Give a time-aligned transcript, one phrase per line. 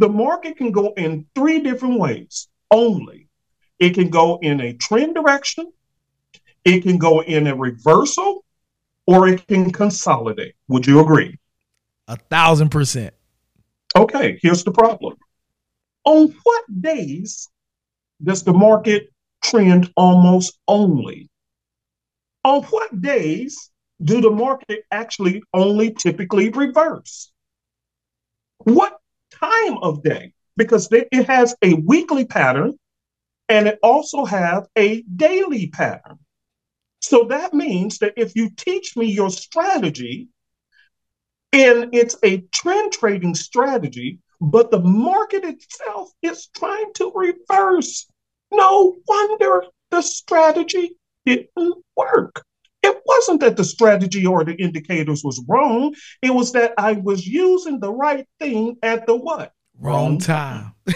[0.00, 3.28] the market can go in three different ways only.
[3.78, 5.70] It can go in a trend direction,
[6.64, 8.42] it can go in a reversal,
[9.06, 10.54] or it can consolidate.
[10.68, 11.38] Would you agree?
[12.08, 13.12] A thousand percent.
[13.94, 15.16] Okay, here's the problem.
[16.04, 17.48] On what days
[18.22, 19.10] does the market
[19.44, 21.28] trend almost only?
[22.44, 23.70] On what days
[24.02, 27.30] do the market actually only typically reverse?
[28.64, 28.99] What
[29.40, 30.32] time of day?
[30.56, 32.74] Because it has a weekly pattern
[33.48, 36.18] and it also has a daily pattern.
[37.00, 40.28] So that means that if you teach me your strategy
[41.52, 48.06] and it's a trend trading strategy, but the market itself is trying to reverse.
[48.52, 50.96] No wonder the strategy
[51.26, 52.44] didn't work.
[53.00, 55.94] It wasn't that the strategy or the indicators was wrong.
[56.20, 59.54] It was that I was using the right thing at the what?
[59.78, 60.74] Wrong time.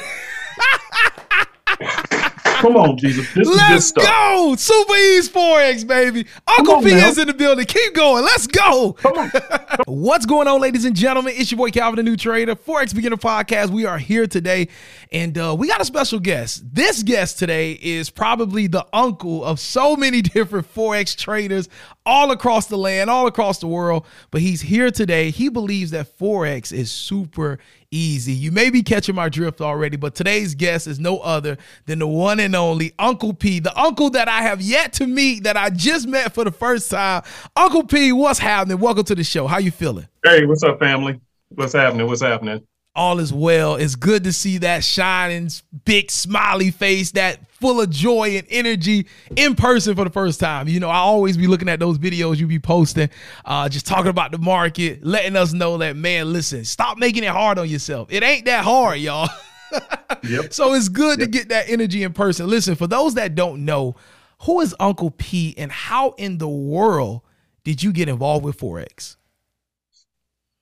[2.64, 3.30] Come on, Jesus.
[3.34, 4.55] This Let's go.
[4.56, 6.27] Super Easy Forex, baby.
[6.46, 7.66] Uncle P is in the building.
[7.66, 8.24] Keep going.
[8.24, 8.96] Let's go.
[9.86, 11.34] What's going on, ladies and gentlemen?
[11.36, 13.68] It's your boy Calvin, the new trader, Forex Beginner Podcast.
[13.68, 14.68] We are here today,
[15.12, 16.64] and uh, we got a special guest.
[16.74, 21.68] This guest today is probably the uncle of so many different Forex traders
[22.06, 24.06] all across the land, all across the world.
[24.30, 25.30] But he's here today.
[25.30, 27.58] He believes that Forex is super
[27.91, 28.33] easy.
[28.33, 32.06] You may be catching my drift already, but today's guest is no other than the
[32.06, 35.70] one and only Uncle P, the uncle that I have yet to meet, that I
[35.70, 37.22] just met for the first time.
[37.56, 38.78] Uncle P, what's happening?
[38.78, 39.46] Welcome to the show.
[39.46, 40.08] How you feeling?
[40.24, 41.20] Hey, what's up, family?
[41.50, 42.06] What's happening?
[42.06, 42.66] What's happening?
[42.97, 43.75] All is well.
[43.77, 45.50] It's good to see that shining,
[45.84, 50.69] big, smiley face, that full of joy and energy in person for the first time.
[50.69, 53.11] You know, I always be looking at those videos you be posting,
[53.45, 57.31] uh, just talking about the market, letting us know that, man, listen, stop making it
[57.31, 58.09] hard on yourself.
[58.11, 59.29] It ain't that hard, y'all.
[60.23, 60.53] yep.
[60.53, 61.27] So it's good yep.
[61.27, 62.47] to get that energy in person.
[62.47, 63.97] Listen, for those that don't know,
[64.42, 67.23] who is Uncle P and how in the world
[67.64, 69.17] did you get involved with Forex?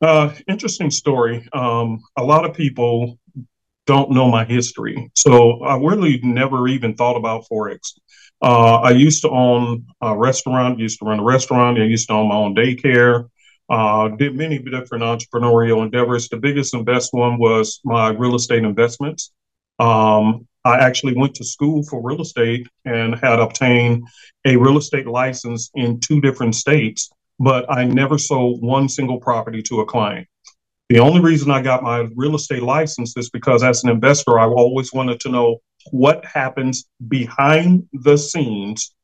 [0.03, 1.49] Uh, interesting story.
[1.53, 3.21] Um, a lot of people
[3.87, 7.93] don't know my history, so I really never even thought about forex.
[8.43, 11.79] Uh, I used to own a restaurant, used to run a restaurant.
[11.79, 13.29] I used to own my own daycare.
[13.71, 16.29] Uh, did many different entrepreneurial endeavors.
[16.29, 19.31] The biggest and best one was my real estate investments.
[19.79, 24.09] Um, I actually went to school for real estate and had obtained
[24.45, 27.09] a real estate license in two different states
[27.43, 30.29] but I never sold one single property to a client.
[30.89, 34.47] The only reason I got my real estate license is because as an investor, I
[34.47, 35.61] always wanted to know
[35.91, 38.95] what happens behind the scenes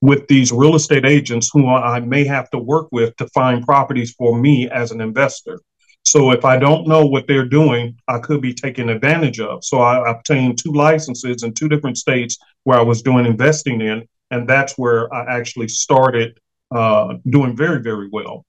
[0.00, 4.12] with these real estate agents who I may have to work with to find properties
[4.12, 5.58] for me as an investor.
[6.04, 9.64] So if I don't know what they're doing, I could be taken advantage of.
[9.64, 14.06] So I obtained two licenses in two different states where I was doing investing in,
[14.30, 16.38] and that's where I actually started
[16.74, 18.44] uh, doing very, very well.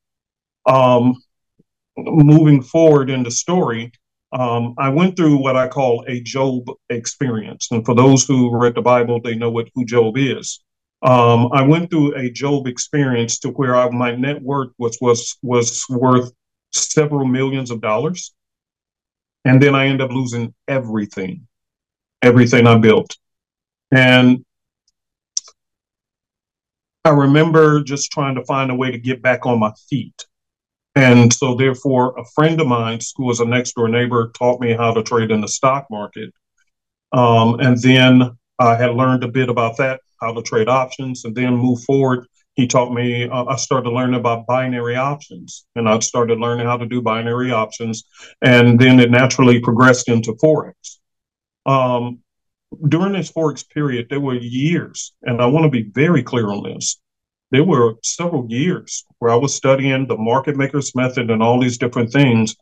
[0.66, 1.16] Um,
[1.98, 3.92] moving forward in the story,
[4.34, 7.70] um, I went through what I call a Job experience.
[7.72, 10.60] And for those who read the Bible, they know what who Job is.
[11.02, 15.38] Um, I went through a Job experience to where I, my net worth was was
[15.42, 16.32] was worth
[16.74, 18.34] several millions of dollars,
[19.46, 21.48] and then I ended up losing everything,
[22.22, 23.16] everything I built.
[23.92, 24.44] And
[27.07, 30.25] I remember just trying to find a way to get back on my feet.
[30.94, 34.73] And so, therefore, a friend of mine who was a next door neighbor taught me
[34.73, 36.34] how to trade in the stock market.
[37.13, 41.34] Um, and then I had learned a bit about that, how to trade options, and
[41.34, 42.28] then move forward.
[42.56, 46.75] He taught me, uh, I started learning about binary options, and I started learning how
[46.75, 48.03] to do binary options.
[48.41, 50.97] And then it naturally progressed into Forex.
[51.66, 52.19] Um,
[52.88, 56.64] during this Forex period, there were years, and I want to be very clear on
[56.64, 57.00] this.
[57.52, 61.78] There were several years where I was studying the market makers method and all these
[61.78, 62.56] different things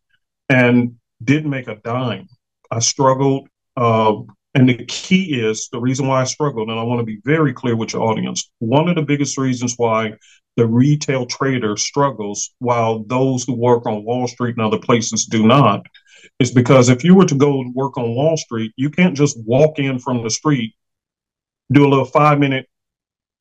[0.49, 2.27] and didn't make a dime.
[2.69, 3.47] I struggled.
[3.75, 4.13] Uh,
[4.53, 7.51] and the key is the reason why I struggled, and I want to be very
[7.51, 8.49] clear with your audience.
[8.59, 10.13] One of the biggest reasons why
[10.55, 15.45] the retail trader struggles while those who work on Wall Street and other places do
[15.45, 15.85] not
[16.39, 19.79] is because if you were to go work on Wall Street, you can't just walk
[19.79, 20.73] in from the street,
[21.71, 22.67] do a little five minute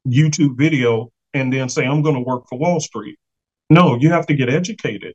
[0.07, 3.19] YouTube video, and then say, I'm going to work for Wall Street.
[3.71, 5.15] No, you have to get educated.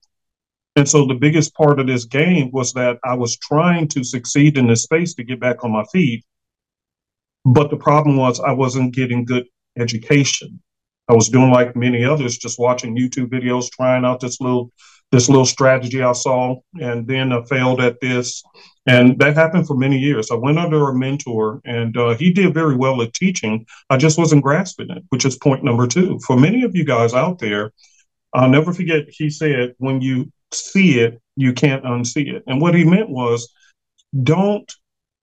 [0.76, 4.58] And so the biggest part of this game was that I was trying to succeed
[4.58, 6.24] in this space to get back on my feet.
[7.46, 9.46] But the problem was I wasn't getting good
[9.78, 10.62] education.
[11.10, 14.72] I was doing like many others, just watching YouTube videos, trying out this little
[15.12, 18.44] this little strategy I saw, and then I failed at this,
[18.86, 20.32] And that happened for many years.
[20.32, 23.66] I went under a mentor, and uh, he did very well at teaching.
[23.90, 26.20] I just wasn't grasping it, which is point number two.
[26.26, 27.72] For many of you guys out there,
[28.34, 32.44] I'll never forget, he said, when you see it, you can't unsee it.
[32.48, 33.52] And what he meant was
[34.24, 34.72] don't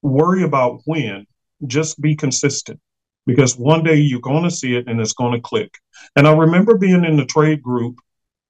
[0.03, 1.27] worry about when,
[1.67, 2.81] just be consistent
[3.27, 5.75] because one day you're going to see it and it's going to click.
[6.15, 7.99] And I remember being in the trade group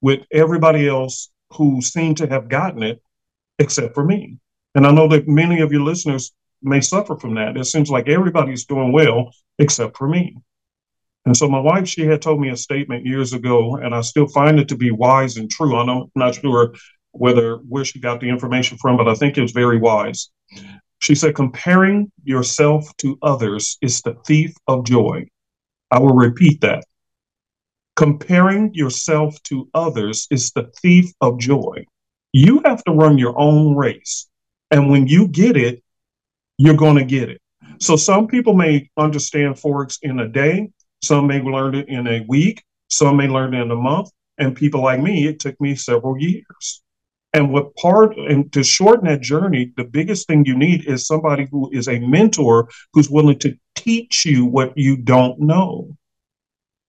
[0.01, 3.01] with everybody else who seemed to have gotten it
[3.59, 4.37] except for me.
[4.75, 7.57] And I know that many of your listeners may suffer from that.
[7.57, 10.37] It seems like everybody's doing well except for me.
[11.25, 14.27] And so my wife, she had told me a statement years ago, and I still
[14.27, 15.75] find it to be wise and true.
[15.75, 16.73] I'm not sure
[17.11, 20.29] whether where she got the information from, but I think it was very wise.
[20.99, 25.27] She said, comparing yourself to others is the thief of joy.
[25.91, 26.85] I will repeat that.
[27.97, 31.83] Comparing yourself to others is the thief of joy.
[32.31, 34.27] You have to run your own race.
[34.69, 35.83] And when you get it,
[36.59, 37.41] you're going to get it.
[37.79, 40.69] So some people may understand Forex in a day,
[41.03, 44.55] some may learn it in a week, some may learn it in a month, and
[44.55, 46.83] people like me, it took me several years.
[47.33, 51.47] And what part and to shorten that journey, the biggest thing you need is somebody
[51.51, 55.97] who is a mentor who's willing to teach you what you don't know.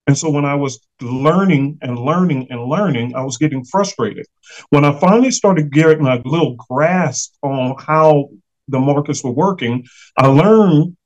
[0.09, 4.25] And so when I was learning and learning and learning, I was getting frustrated.
[4.71, 8.31] When I finally started getting a little grasp on how
[8.69, 9.85] the markets were working,
[10.17, 10.97] I learned,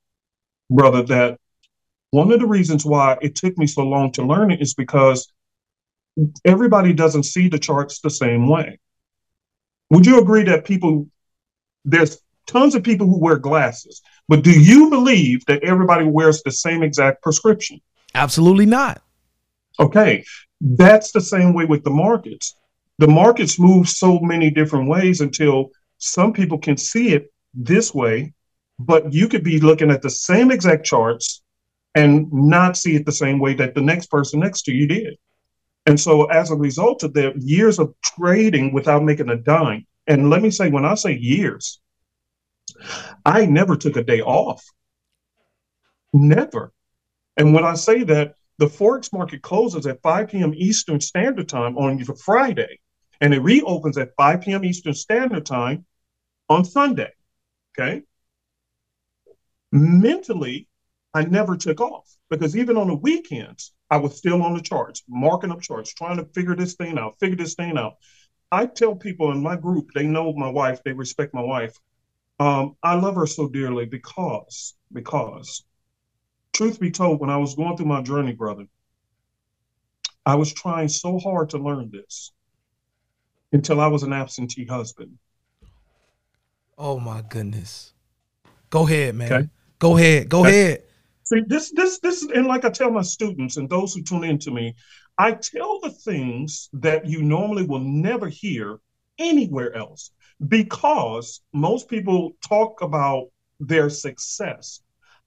[0.70, 1.40] brother, that
[2.12, 5.26] one of the reasons why it took me so long to learn it is because
[6.44, 8.78] everybody doesn't see the charts the same way.
[9.90, 11.08] Would you agree that people,
[11.84, 16.52] there's tons of people who wear glasses, but do you believe that everybody wears the
[16.52, 17.80] same exact prescription?
[18.14, 19.02] Absolutely not.
[19.78, 20.24] Okay.
[20.60, 22.54] That's the same way with the markets.
[22.98, 28.32] The markets move so many different ways until some people can see it this way,
[28.78, 31.42] but you could be looking at the same exact charts
[31.94, 35.16] and not see it the same way that the next person next to you did.
[35.86, 40.30] And so, as a result of the years of trading without making a dime, and
[40.30, 41.80] let me say, when I say years,
[43.24, 44.64] I never took a day off.
[46.12, 46.72] Never.
[47.36, 50.54] And when I say that, the Forex market closes at 5 p.m.
[50.54, 52.80] Eastern Standard Time on Friday,
[53.20, 54.64] and it reopens at 5 p.m.
[54.64, 55.86] Eastern Standard Time
[56.48, 57.10] on Sunday.
[57.78, 58.02] Okay.
[59.72, 60.68] Mentally,
[61.14, 65.02] I never took off because even on the weekends, I was still on the charts,
[65.08, 67.94] marking up charts, trying to figure this thing out, figure this thing out.
[68.50, 71.74] I tell people in my group, they know my wife, they respect my wife.
[72.38, 75.64] Um, I love her so dearly because, because,
[76.52, 78.66] truth be told, when I was going through my journey, brother,
[80.24, 82.32] I was trying so hard to learn this
[83.52, 85.18] until I was an absentee husband.
[86.78, 87.92] Oh my goodness.
[88.70, 89.32] Go ahead, man.
[89.32, 89.48] Okay.
[89.78, 90.28] Go ahead.
[90.28, 90.48] Go okay.
[90.50, 90.82] ahead.
[91.24, 94.38] See, this, this, this, and like I tell my students and those who tune in
[94.40, 94.74] to me,
[95.18, 98.80] I tell the things that you normally will never hear
[99.18, 100.10] anywhere else
[100.48, 103.28] because most people talk about
[103.60, 104.80] their success.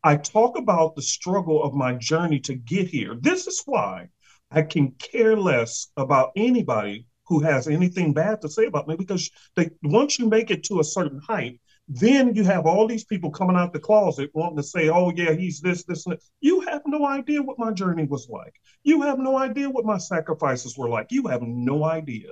[0.06, 3.16] I talk about the struggle of my journey to get here.
[3.20, 4.10] This is why
[4.52, 9.32] I can care less about anybody who has anything bad to say about me because
[9.56, 13.32] they, once you make it to a certain height, then you have all these people
[13.32, 16.22] coming out the closet wanting to say, oh, yeah, he's this, this, and that.
[16.40, 18.54] You have no idea what my journey was like.
[18.84, 21.08] You have no idea what my sacrifices were like.
[21.10, 22.30] You have no idea.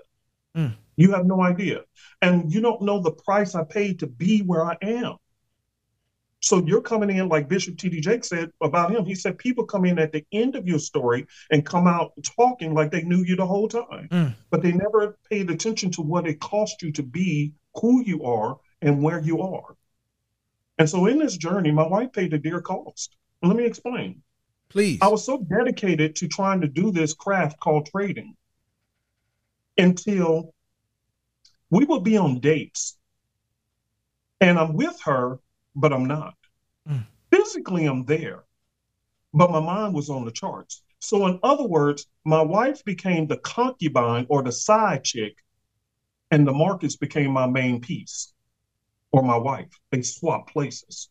[0.55, 0.75] Mm.
[0.95, 1.81] You have no idea.
[2.21, 5.17] And you don't know the price I paid to be where I am.
[6.43, 8.01] So you're coming in, like Bishop T.D.
[8.01, 9.05] Jakes said about him.
[9.05, 12.73] He said people come in at the end of your story and come out talking
[12.73, 14.35] like they knew you the whole time, mm.
[14.49, 18.59] but they never paid attention to what it cost you to be who you are
[18.81, 19.77] and where you are.
[20.77, 23.15] And so in this journey, my wife paid a dear cost.
[23.41, 24.21] let me explain.
[24.67, 24.99] Please.
[25.01, 28.35] I was so dedicated to trying to do this craft called trading
[29.77, 30.53] until
[31.69, 32.97] we would be on dates
[34.41, 35.39] and I'm with her,
[35.75, 36.35] but I'm not.
[36.89, 37.05] Mm.
[37.31, 38.43] Physically, I'm there,
[39.33, 40.83] but my mind was on the charts.
[40.99, 45.37] So, in other words, my wife became the concubine or the side chick,
[46.31, 48.33] and the markets became my main piece
[49.11, 49.69] or my wife.
[49.91, 51.09] They swap places.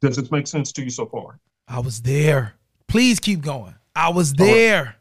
[0.00, 1.38] Does this make sense to you so far?
[1.68, 2.54] I was there.
[2.88, 3.74] Please keep going.
[3.94, 4.84] I was there.
[4.84, 4.94] Right.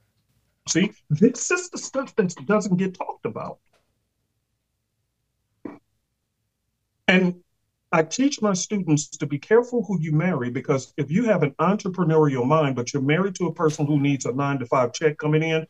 [0.68, 3.60] See, this is the stuff that doesn't get talked about.
[7.08, 7.42] And
[7.92, 11.56] I teach my students to be careful who you marry because if you have an
[11.60, 15.18] entrepreneurial mind, but you're married to a person who needs a nine to five check
[15.18, 15.66] coming in,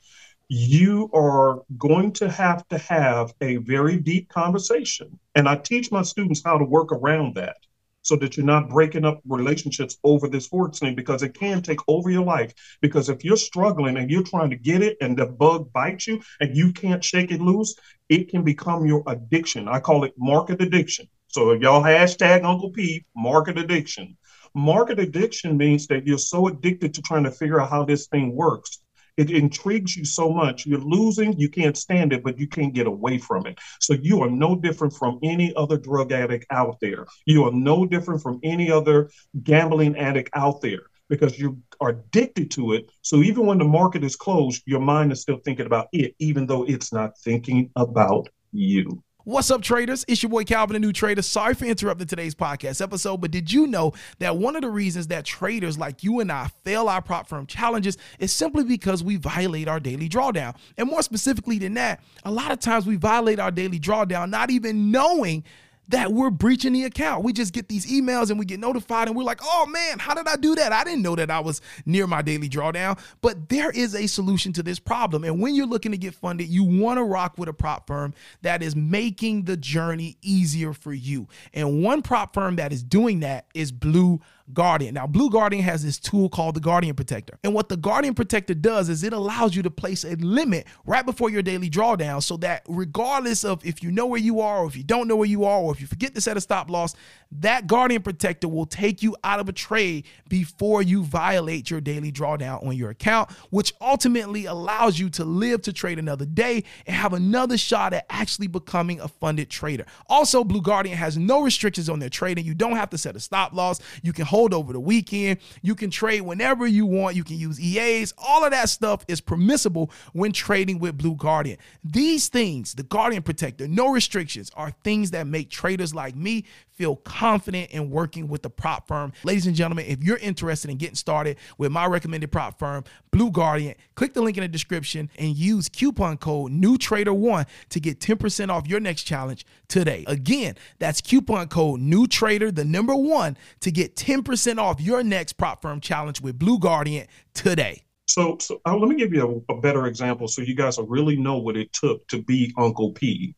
[0.49, 5.17] you are going to have to have a very deep conversation.
[5.35, 7.55] And I teach my students how to work around that
[8.01, 11.79] so that you're not breaking up relationships over this Forex thing because it can take
[11.87, 12.53] over your life.
[12.81, 16.21] Because if you're struggling and you're trying to get it and the bug bites you
[16.41, 17.75] and you can't shake it loose,
[18.09, 19.69] it can become your addiction.
[19.69, 21.07] I call it market addiction.
[21.29, 24.17] So if y'all hashtag Uncle P, market addiction.
[24.53, 28.35] Market addiction means that you're so addicted to trying to figure out how this thing
[28.35, 28.79] works
[29.19, 30.65] it intrigues you so much.
[30.65, 33.59] You're losing, you can't stand it, but you can't get away from it.
[33.81, 37.05] So you are no different from any other drug addict out there.
[37.25, 39.09] You are no different from any other
[39.43, 42.89] gambling addict out there because you are addicted to it.
[43.01, 46.45] So even when the market is closed, your mind is still thinking about it, even
[46.45, 49.03] though it's not thinking about you.
[49.29, 50.03] What's up, traders?
[50.07, 51.21] It's your boy Calvin, the new trader.
[51.21, 55.05] Sorry for interrupting today's podcast episode, but did you know that one of the reasons
[55.09, 59.17] that traders like you and I fail our prop firm challenges is simply because we
[59.17, 60.55] violate our daily drawdown?
[60.79, 64.49] And more specifically than that, a lot of times we violate our daily drawdown not
[64.49, 65.43] even knowing
[65.89, 67.23] that we're breaching the account.
[67.23, 70.13] We just get these emails and we get notified and we're like, oh man, how
[70.13, 70.71] did I do that?
[70.71, 72.99] I didn't know that I was near my daily drawdown.
[73.21, 75.23] But there is a solution to this problem.
[75.23, 78.13] And when you're looking to get funded, you want to rock with a prop firm
[78.43, 81.27] that is making the journey easier for you.
[81.53, 84.19] And one prop firm that is doing that is Blue
[84.53, 84.95] Guardian.
[84.95, 87.37] Now, Blue Guardian has this tool called the Guardian Protector.
[87.43, 91.05] And what the Guardian Protector does is it allows you to place a limit right
[91.05, 94.67] before your daily drawdown so that regardless of if you know where you are or
[94.67, 96.69] if you don't know where you are or if you forget to set a stop
[96.69, 96.95] loss,
[97.31, 102.11] that Guardian Protector will take you out of a trade before you violate your daily
[102.11, 106.95] drawdown on your account, which ultimately allows you to live to trade another day and
[106.95, 109.85] have another shot at actually becoming a funded trader.
[110.07, 112.45] Also, Blue Guardian has no restrictions on their trading.
[112.45, 113.79] You don't have to set a stop loss.
[114.01, 115.37] You can hold hold over the weekend.
[115.61, 117.17] You can trade whenever you want.
[117.17, 118.13] You can use EAs.
[118.17, 121.57] All of that stuff is permissible when trading with Blue Guardian.
[121.83, 126.45] These things, the Guardian Protector, no restrictions, are things that make traders like me
[126.79, 129.11] feel confident in working with the prop firm.
[129.25, 133.31] Ladies and gentlemen, if you're interested in getting started with my recommended prop firm, Blue
[133.31, 138.49] Guardian, click the link in the description and use coupon code NEWTRADER1 to get 10%
[138.49, 140.05] off your next challenge today.
[140.07, 144.28] Again, that's coupon code NEWTRADER, the number one, to get 10%
[144.59, 147.83] off your next prop firm challenge with Blue Guardian today.
[148.05, 150.87] So, so uh, let me give you a, a better example so you guys will
[150.87, 153.35] really know what it took to be Uncle P.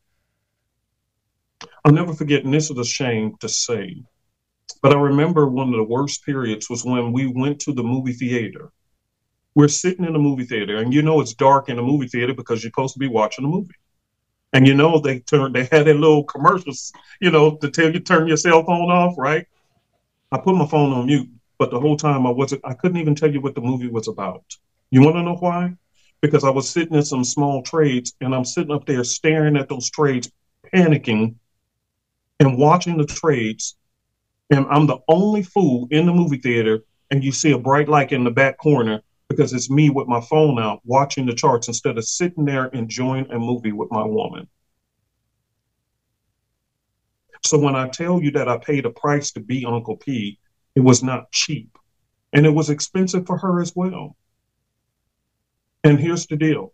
[1.84, 4.02] I'll never forget, and this is a shame to say,
[4.82, 8.12] but I remember one of the worst periods was when we went to the movie
[8.12, 8.72] theater.
[9.54, 12.34] We're sitting in the movie theater, and you know it's dark in the movie theater
[12.34, 13.74] because you're supposed to be watching a movie.
[14.54, 18.00] And you know they turned they had their little commercials, you know, to tell you
[18.00, 19.46] turn your cell phone off, right?
[20.32, 23.14] I put my phone on mute, but the whole time I wasn't I couldn't even
[23.14, 24.42] tell you what the movie was about.
[24.90, 25.74] You want to know why?
[26.22, 29.68] Because I was sitting in some small trades and I'm sitting up there staring at
[29.68, 30.32] those trades,
[30.74, 31.34] panicking
[32.40, 33.76] and watching the trades,
[34.50, 38.10] and I'm the only fool in the movie theater, and you see a bright light
[38.10, 41.98] in the back corner because it's me with my phone out watching the charts instead
[41.98, 44.48] of sitting there enjoying a movie with my woman.
[47.44, 50.38] So when I tell you that I paid a price to be Uncle P,
[50.74, 51.76] it was not cheap.
[52.32, 54.16] And it was expensive for her as well.
[55.84, 56.72] And here's the deal.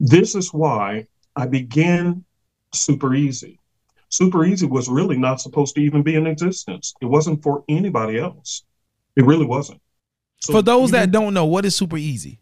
[0.00, 1.06] This is why
[1.36, 2.24] I began
[2.74, 3.58] super easy.
[4.08, 6.92] Super easy was really not supposed to even be in existence.
[7.00, 8.64] It wasn't for anybody else.
[9.16, 9.80] It really wasn't.
[10.40, 12.41] So for those that don't know, what is super easy?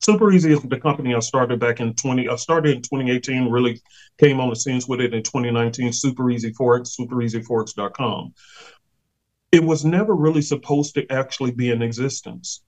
[0.00, 2.28] Super Easy is the company I started back in 20.
[2.28, 3.82] I started in 2018, really
[4.18, 5.92] came on the scenes with it in 2019.
[5.92, 8.32] Super Easy Forex, supereasyforex.com.
[9.50, 12.62] It was never really supposed to actually be in existence.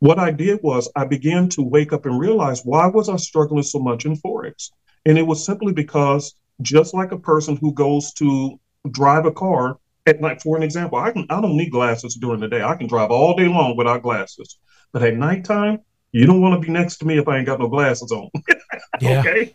[0.00, 3.62] What I did was I began to wake up and realize why was I struggling
[3.62, 4.70] so much in Forex?
[5.06, 8.58] And it was simply because just like a person who goes to
[8.90, 12.40] drive a car at night, for an example, I can I don't need glasses during
[12.40, 12.62] the day.
[12.62, 14.58] I can drive all day long without glasses.
[14.92, 15.80] But at nighttime,
[16.14, 18.30] you don't want to be next to me if I ain't got no glasses on.
[19.02, 19.52] okay.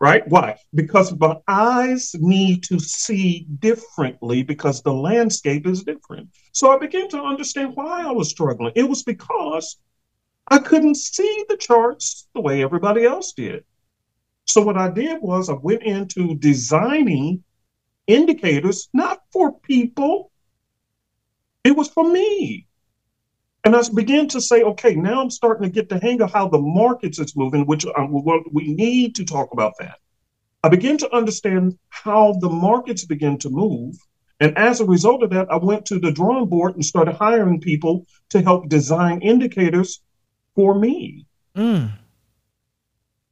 [0.00, 0.22] Right?
[0.28, 0.56] Why?
[0.72, 6.28] Because my eyes need to see differently because the landscape is different.
[6.52, 8.74] So I began to understand why I was struggling.
[8.76, 9.76] It was because
[10.46, 13.64] I couldn't see the charts the way everybody else did.
[14.44, 17.42] So what I did was I went into designing
[18.06, 20.30] indicators, not for people.
[21.64, 22.65] It was for me.
[23.66, 26.46] And I began to say, okay, now I'm starting to get the hang of how
[26.46, 28.12] the markets is moving, which um,
[28.52, 29.98] we need to talk about that.
[30.62, 33.96] I began to understand how the markets begin to move.
[34.38, 37.60] And as a result of that, I went to the drawing board and started hiring
[37.60, 40.00] people to help design indicators
[40.54, 41.26] for me.
[41.56, 41.90] Mm.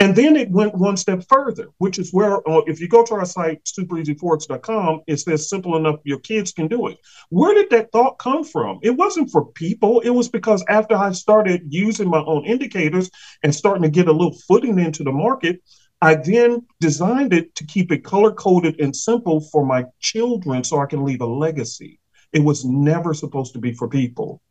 [0.01, 3.15] And then it went one step further, which is where, uh, if you go to
[3.15, 6.99] our site, supereasyforex.com, it says simple enough your kids can do it.
[7.31, 8.81] Where did that thought come from?
[8.83, 10.01] It wasn't for people.
[10.01, 13.09] It was because after I started using my own indicators
[13.43, 15.63] and starting to get a little footing into the market,
[16.03, 20.81] I then designed it to keep it color coded and simple for my children so
[20.81, 22.01] I can leave a legacy.
[22.33, 24.43] It was never supposed to be for people.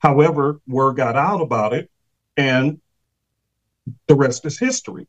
[0.00, 1.90] However, word got out about it,
[2.36, 2.80] and
[4.08, 5.06] the rest is history.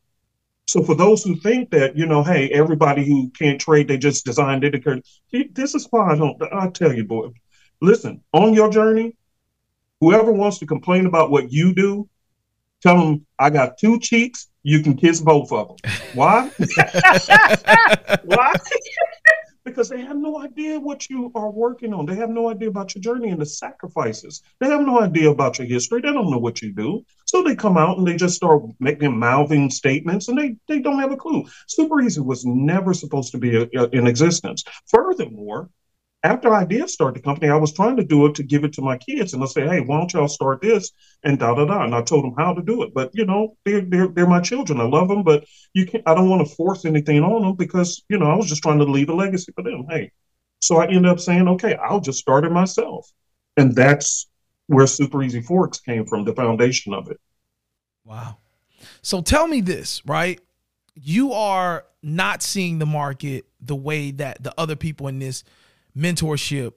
[0.68, 4.26] So for those who think that, you know, hey, everybody who can't trade, they just
[4.26, 4.84] designed it.
[5.54, 7.30] This is why I don't, I tell you, boy,
[7.82, 9.16] listen, on your journey,
[10.02, 12.10] whoever wants to complain about what you do,
[12.82, 15.92] tell them I got two cheeks, you can kiss both of them.
[16.14, 16.50] Why?
[18.24, 18.54] Why?
[19.66, 22.06] Because they have no idea what you are working on.
[22.06, 24.42] They have no idea about your journey and the sacrifices.
[24.62, 26.02] They have no idea about your history.
[26.02, 27.04] They don't know what you do.
[27.26, 31.00] So they come out and they just start making mouthing statements and they, they don't
[31.00, 31.46] have a clue.
[31.68, 34.64] Super Easy was never supposed to be a, a, in existence.
[34.88, 35.70] Furthermore,
[36.26, 38.74] after I did start the company, I was trying to do it to give it
[38.74, 40.92] to my kids, and I say, "Hey, why don't y'all start this?"
[41.24, 41.84] And da da da.
[41.84, 42.94] And I told them how to do it.
[42.96, 44.82] But you know, they're they're, they're my children.
[44.82, 48.04] I love them, but you can't, I don't want to force anything on them because
[48.10, 49.86] you know I was just trying to leave a legacy for them.
[49.88, 50.12] Hey,
[50.60, 53.08] so I ended up saying, "Okay, I'll just start it myself,"
[53.56, 54.28] and that's
[54.66, 57.20] where Super Easy Forex came from, the foundation of it.
[58.04, 58.38] Wow.
[59.04, 60.40] So tell me this, right?
[60.96, 65.44] You are not seeing the market the way that the other people in this
[65.98, 66.74] mentorship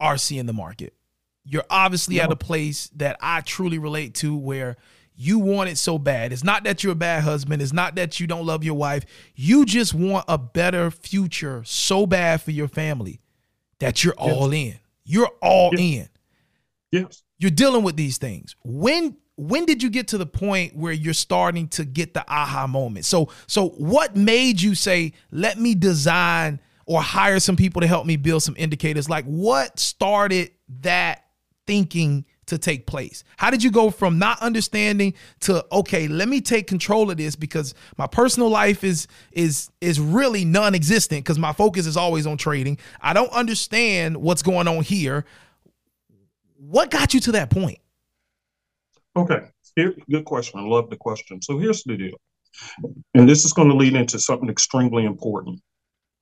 [0.00, 0.94] RC in the market.
[1.44, 4.76] You're obviously at a place that I truly relate to where
[5.14, 6.32] you want it so bad.
[6.32, 7.62] It's not that you're a bad husband.
[7.62, 9.04] It's not that you don't love your wife.
[9.34, 13.20] You just want a better future so bad for your family
[13.78, 14.34] that you're yes.
[14.34, 14.78] all in.
[15.04, 15.80] You're all yes.
[15.80, 16.08] in.
[16.90, 17.22] Yes.
[17.38, 18.56] You're dealing with these things.
[18.64, 22.66] When when did you get to the point where you're starting to get the aha
[22.66, 23.04] moment?
[23.04, 28.06] So so what made you say, "Let me design or hire some people to help
[28.06, 29.08] me build some indicators?
[29.08, 31.24] Like what started that
[31.66, 33.24] thinking to take place?
[33.36, 37.36] How did you go from not understanding to okay, let me take control of this
[37.36, 42.36] because my personal life is is is really non-existent because my focus is always on
[42.36, 42.78] trading.
[43.00, 45.24] I don't understand what's going on here.
[46.56, 47.78] What got you to that point?
[49.16, 49.40] Okay.
[49.76, 50.60] Here, good question.
[50.60, 51.42] I love the question.
[51.42, 52.16] So here's the deal.
[53.14, 55.60] And this is going to lead into something extremely important.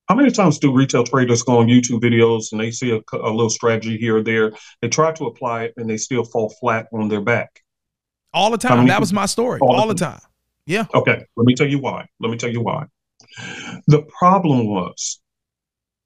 [0.09, 3.29] How many times do retail traders go on YouTube videos and they see a, a
[3.29, 4.53] little strategy here or there?
[4.81, 7.61] They try to apply it and they still fall flat on their back.
[8.33, 8.87] All the time.
[8.87, 9.59] That was my story.
[9.61, 10.19] All, all the time.
[10.65, 10.85] Yeah.
[10.93, 11.23] Okay.
[11.35, 12.07] Let me tell you why.
[12.19, 12.85] Let me tell you why.
[13.87, 15.21] The problem was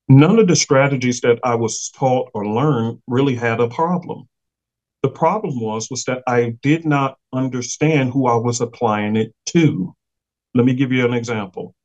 [0.08, 4.28] none of the strategies that I was taught or learned really had a problem.
[5.04, 9.96] The problem was was that I did not understand who I was applying it to.
[10.54, 11.76] Let me give you an example.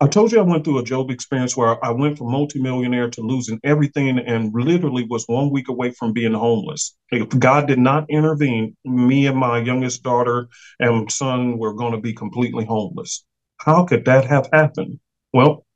[0.00, 3.20] I told you I went through a Job experience where I went from multimillionaire to
[3.20, 6.96] losing everything and literally was one week away from being homeless.
[7.10, 12.00] If God did not intervene, me and my youngest daughter and son were going to
[12.00, 13.24] be completely homeless.
[13.56, 15.00] How could that have happened?
[15.32, 15.66] Well,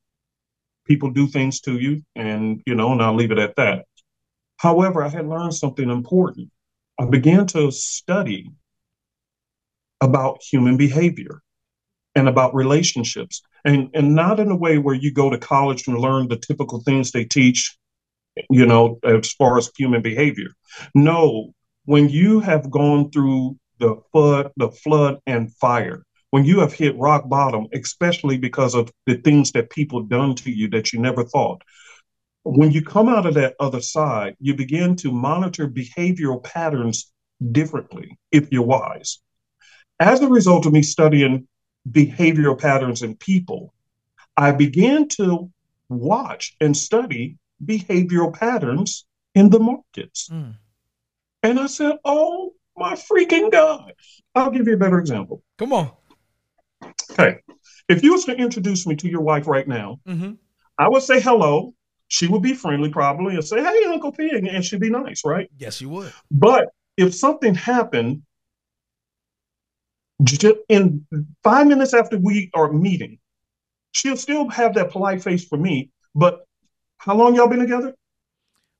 [0.87, 3.87] people do things to you, and you know, and I'll leave it at that.
[4.57, 6.51] However, I had learned something important.
[6.99, 8.53] I began to study
[10.01, 11.43] about human behavior
[12.15, 15.99] and about relationships and and not in a way where you go to college and
[15.99, 17.77] learn the typical things they teach
[18.51, 20.49] you know as far as human behavior.
[20.95, 21.53] No
[21.85, 26.97] when you have gone through the flood the flood and fire when you have hit
[26.99, 31.25] rock bottom especially because of the things that people done to you that you never
[31.25, 31.63] thought
[32.45, 37.13] when you come out of that other side you begin to monitor behavioral patterns
[37.51, 39.19] differently if you're wise.
[39.99, 41.49] As a result of me studying
[41.91, 43.75] behavioral patterns in people,
[44.37, 45.51] I began to
[45.89, 50.29] watch and study behavioral patterns in the markets.
[50.31, 50.55] Mm.
[51.43, 53.93] And I said, oh my freaking God.
[54.35, 55.43] I'll give you a better example.
[55.59, 55.91] Come on.
[57.13, 57.39] Okay.
[57.89, 60.33] If you was to introduce me to your wife right now, mm-hmm.
[60.79, 61.75] I would say hello.
[62.09, 65.51] She would be friendly probably and say, hey, Uncle P, and she'd be nice, right?
[65.59, 66.13] Yes, you would.
[66.31, 68.23] But if something happened
[70.69, 71.07] in
[71.43, 73.19] five minutes after we are meeting,
[73.93, 75.91] she'll still have that polite face for me.
[76.15, 76.47] But
[76.99, 77.95] how long y'all been together?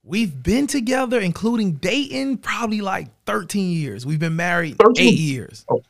[0.05, 4.05] We've been together, including dating, probably like 13 years.
[4.05, 5.07] We've been married 13?
[5.07, 5.65] eight years.
[5.71, 5.83] Oh,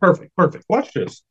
[0.00, 0.64] perfect, perfect.
[0.68, 1.22] Watch this.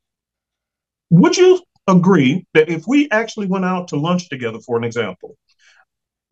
[1.10, 5.36] Would you agree that if we actually went out to lunch together, for an example,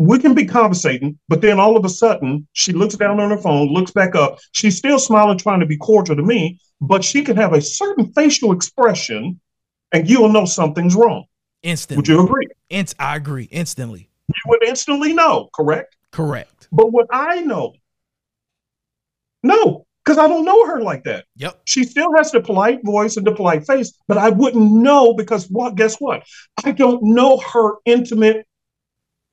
[0.07, 3.39] we can be conversating, but then all of a sudden she looks down on her
[3.39, 4.39] phone, looks back up.
[4.51, 8.13] She's still smiling, trying to be cordial to me, but she can have a certain
[8.13, 9.41] facial expression
[9.93, 11.25] and you'll know something's wrong.
[11.63, 11.99] Instantly.
[11.99, 12.49] Would you agree?
[12.71, 13.45] Inst- I agree.
[13.45, 14.09] Instantly.
[14.29, 15.97] You would instantly know, correct?
[16.11, 16.69] Correct.
[16.73, 17.75] But what I know,
[19.45, 21.27] no, because I don't know her like that.
[21.37, 21.61] Yep.
[21.65, 25.47] She still has the polite voice and the polite face, but I wouldn't know because
[25.49, 25.77] what?
[25.77, 26.25] Guess what?
[26.65, 28.47] I don't know her intimate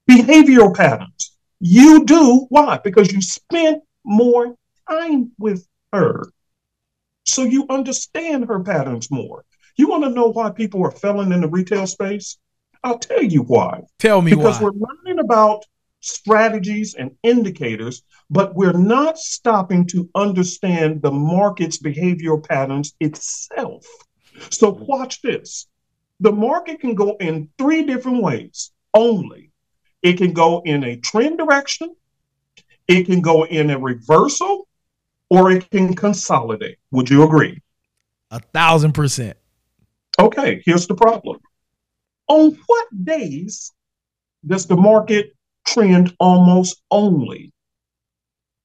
[0.09, 1.37] behavioral patterns.
[1.59, 2.47] You do.
[2.49, 2.79] Why?
[2.83, 4.55] Because you spent more
[4.89, 6.31] time with her.
[7.25, 9.45] So you understand her patterns more.
[9.75, 12.37] You want to know why people are failing in the retail space?
[12.83, 13.81] I'll tell you why.
[13.99, 14.69] Tell me because why.
[14.69, 15.63] we're learning about
[16.01, 23.85] strategies and indicators, but we're not stopping to understand the market's behavioral patterns itself.
[24.49, 25.67] So watch this.
[26.21, 29.48] The market can go in three different ways only.
[30.01, 31.95] It can go in a trend direction,
[32.87, 34.67] it can go in a reversal,
[35.29, 36.77] or it can consolidate.
[36.91, 37.61] Would you agree?
[38.31, 39.37] A thousand percent.
[40.19, 41.39] Okay, here's the problem.
[42.27, 43.71] On what days
[44.45, 45.33] does the market
[45.65, 47.51] trend almost only?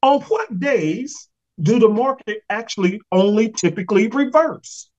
[0.03, 1.29] On what days
[1.61, 4.91] do the market actually only typically reverse?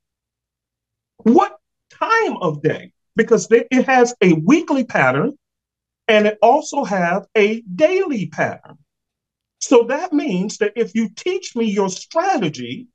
[1.18, 1.58] What
[1.92, 2.92] time of day?
[3.16, 5.38] Because it has a weekly pattern
[6.08, 8.78] and it also have a daily pattern.
[9.60, 12.88] So that means that if you teach me your strategy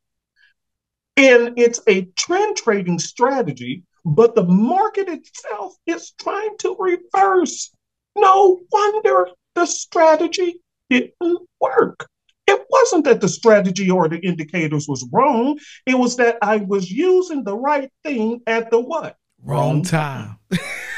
[1.16, 7.70] and it's a trend trading strategy, but the market itself is trying to reverse.
[8.16, 12.08] No wonder the strategy didn't work.
[12.46, 15.58] It wasn't that the strategy or the indicators was wrong.
[15.86, 19.16] It was that I was using the right thing at the what?
[19.42, 20.38] Wrong time.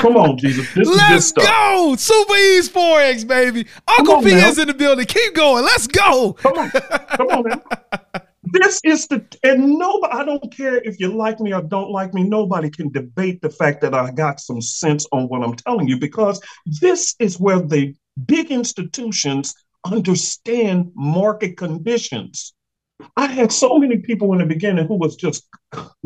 [0.00, 0.66] Come on, Jesus.
[0.74, 1.94] This Let's go.
[1.96, 3.66] Super Easy Forex, baby.
[3.86, 5.04] Uncle P is in the building.
[5.04, 5.62] Keep going.
[5.62, 6.32] Let's go.
[6.34, 6.70] Come on.
[6.70, 7.60] Come on, man.
[8.44, 12.14] this is the and nobody I don't care if you like me or don't like
[12.14, 15.86] me, nobody can debate the fact that I got some sense on what I'm telling
[15.86, 16.40] you because
[16.80, 22.54] this is where the big institutions understand market conditions.
[23.16, 25.46] I had so many people in the beginning who was just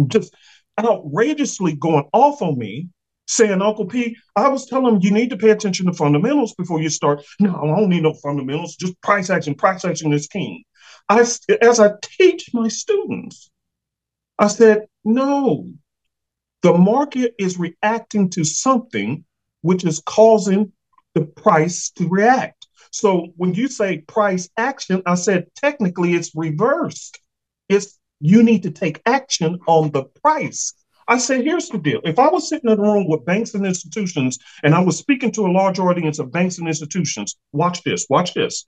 [0.08, 0.34] just
[0.80, 2.88] outrageously going off on me
[3.26, 6.80] saying, Uncle P, I was telling them you need to pay attention to fundamentals before
[6.80, 7.24] you start.
[7.40, 9.54] No, I don't need no fundamentals, just price action.
[9.54, 10.64] Price action is king.
[11.08, 13.50] I, as I teach my students,
[14.38, 15.70] I said, no,
[16.62, 19.24] the market is reacting to something
[19.60, 20.72] which is causing
[21.14, 22.66] the price to react.
[22.90, 27.18] So when you say price action, I said technically it's reversed.
[27.68, 30.74] It's you need to take action on the price.
[31.06, 32.00] I said, here's the deal.
[32.04, 35.32] If I was sitting in a room with banks and institutions and I was speaking
[35.32, 38.66] to a large audience of banks and institutions, watch this, watch this.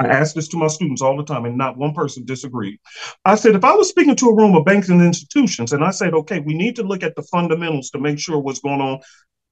[0.00, 2.78] I ask this to my students all the time, and not one person disagreed.
[3.24, 5.90] I said, if I was speaking to a room of banks and institutions, and I
[5.90, 9.00] said, okay, we need to look at the fundamentals to make sure what's going on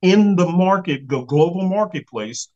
[0.03, 2.49] in the market, the global marketplace.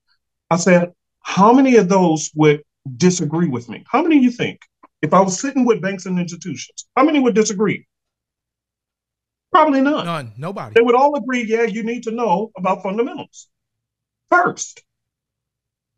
[0.50, 0.92] I said,
[1.22, 2.62] how many of those would
[2.96, 3.84] disagree with me?
[3.90, 4.60] How many you think?
[5.02, 7.88] If I was sitting with banks and institutions, how many would disagree?
[9.52, 10.04] Probably none.
[10.04, 10.32] None.
[10.36, 10.74] Nobody.
[10.74, 13.48] They would all agree, yeah, you need to know about fundamentals
[14.30, 14.82] first.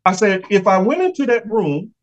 [0.05, 1.93] I said, if I went into that room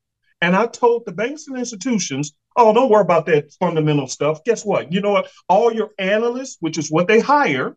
[0.40, 4.42] and I told the banks and institutions, oh, don't worry about that fundamental stuff.
[4.44, 4.92] Guess what?
[4.92, 5.30] You know what?
[5.48, 7.76] All your analysts, which is what they hire,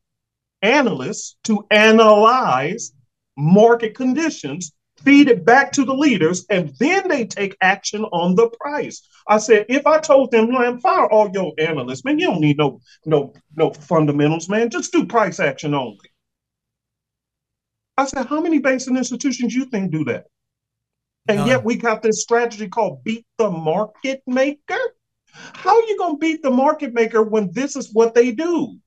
[0.62, 2.94] analysts to analyze
[3.36, 4.72] market conditions,
[5.04, 9.08] feed it back to the leaders, and then they take action on the price.
[9.28, 12.58] I said, if I told them, man, fire all your analysts, man, you don't need
[12.58, 14.70] no no no fundamentals, man.
[14.70, 16.10] Just do price action only.
[17.98, 20.26] I said, how many banks and institutions you think do that?
[21.28, 21.48] And None.
[21.48, 24.80] yet we got this strategy called beat the market maker.
[25.34, 28.78] How are you going to beat the market maker when this is what they do?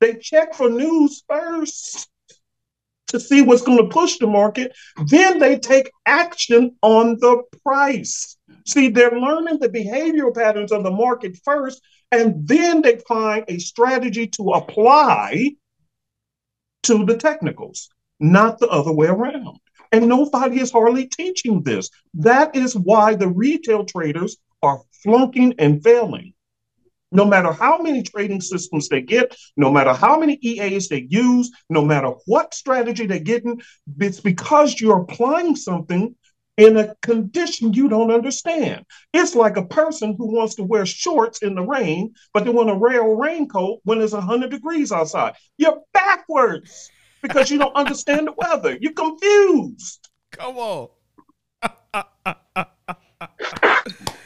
[0.00, 2.10] They check for news first
[3.14, 4.76] to see what's going to push the market.
[5.06, 8.36] Then they take action on the price.
[8.66, 13.58] See, they're learning the behavioral patterns of the market first, and then they find a
[13.58, 15.52] strategy to apply
[16.82, 19.58] to the technicals, not the other way around.
[19.92, 21.88] And nobody is hardly teaching this.
[22.14, 26.33] That is why the retail traders are flunking and failing.
[27.14, 31.50] No matter how many trading systems they get, no matter how many EAs they use,
[31.70, 33.62] no matter what strategy they're getting,
[34.00, 36.14] it's because you're applying something
[36.56, 38.84] in a condition you don't understand.
[39.12, 42.68] It's like a person who wants to wear shorts in the rain, but they want
[42.68, 45.34] to wear a raincoat when it's 100 degrees outside.
[45.56, 46.90] You're backwards
[47.22, 48.76] because you don't understand the weather.
[48.80, 50.08] You're confused.
[50.32, 50.88] Come on.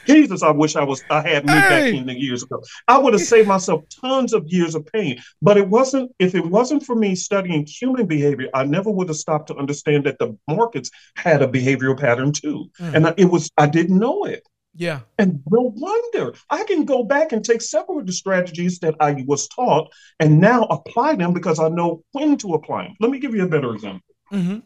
[0.09, 1.61] Jesus, I wish I was I had me hey.
[1.61, 2.63] back in the years ago.
[2.87, 5.21] I would have saved myself tons of years of pain.
[5.43, 9.17] But it wasn't if it wasn't for me studying human behavior, I never would have
[9.17, 12.71] stopped to understand that the markets had a behavioral pattern too.
[12.81, 12.95] Mm.
[12.95, 14.47] And I, it was I didn't know it.
[14.75, 15.01] Yeah.
[15.19, 19.25] And no wonder I can go back and take several of the strategies that I
[19.27, 22.97] was taught and now apply them because I know when to apply them.
[23.01, 24.03] Let me give you a better example.
[24.33, 24.59] Mm-hmm.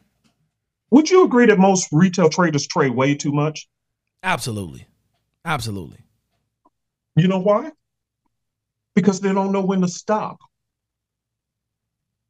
[0.91, 3.67] Would you agree that most retail traders trade way too much?
[4.23, 4.87] Absolutely.
[5.45, 5.99] Absolutely.
[7.17, 7.73] You know why?
[8.95, 10.39] Because they don't know when to stop.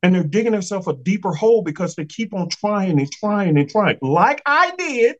[0.02, 3.68] And they're digging themselves a deeper hole because they keep on trying and trying and
[3.68, 5.16] trying, like I did.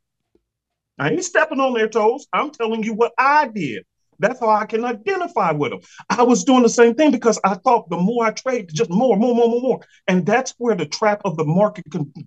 [0.98, 2.26] I ain't stepping on their toes.
[2.32, 3.84] I'm telling you what I did.
[4.18, 5.80] That's how I can identify with them.
[6.10, 9.16] I was doing the same thing because I thought the more I trade, just more,
[9.16, 9.80] more, more, more, more.
[10.06, 11.84] And that's where the trap of the market,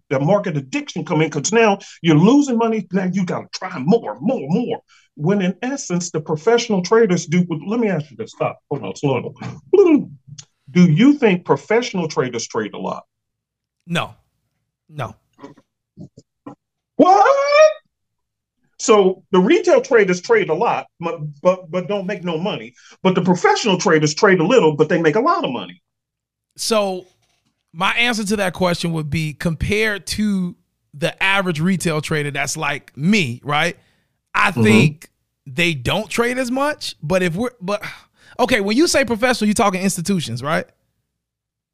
[0.10, 1.30] the market addiction come in.
[1.30, 2.88] Because now you're losing money.
[2.92, 4.82] Now you got to try more, more, more
[5.16, 8.96] when in essence the professional traders do let me ask you this stop hold on
[8.96, 10.18] slow down.
[10.72, 13.04] Do you think professional traders trade a lot?
[13.86, 14.16] No.
[14.90, 15.16] No.
[16.96, 17.72] What?
[18.78, 22.74] So the retail traders trade a lot but, but but don't make no money.
[23.02, 25.82] But the professional traders trade a little but they make a lot of money.
[26.58, 27.06] So
[27.72, 30.56] my answer to that question would be compared to
[30.94, 33.78] the average retail trader that's like me right
[34.36, 34.64] I mm-hmm.
[34.64, 35.10] think
[35.48, 36.96] they don't trade as much.
[37.02, 37.84] But if we're but
[38.40, 40.66] okay, when you say professional, you're talking institutions, right?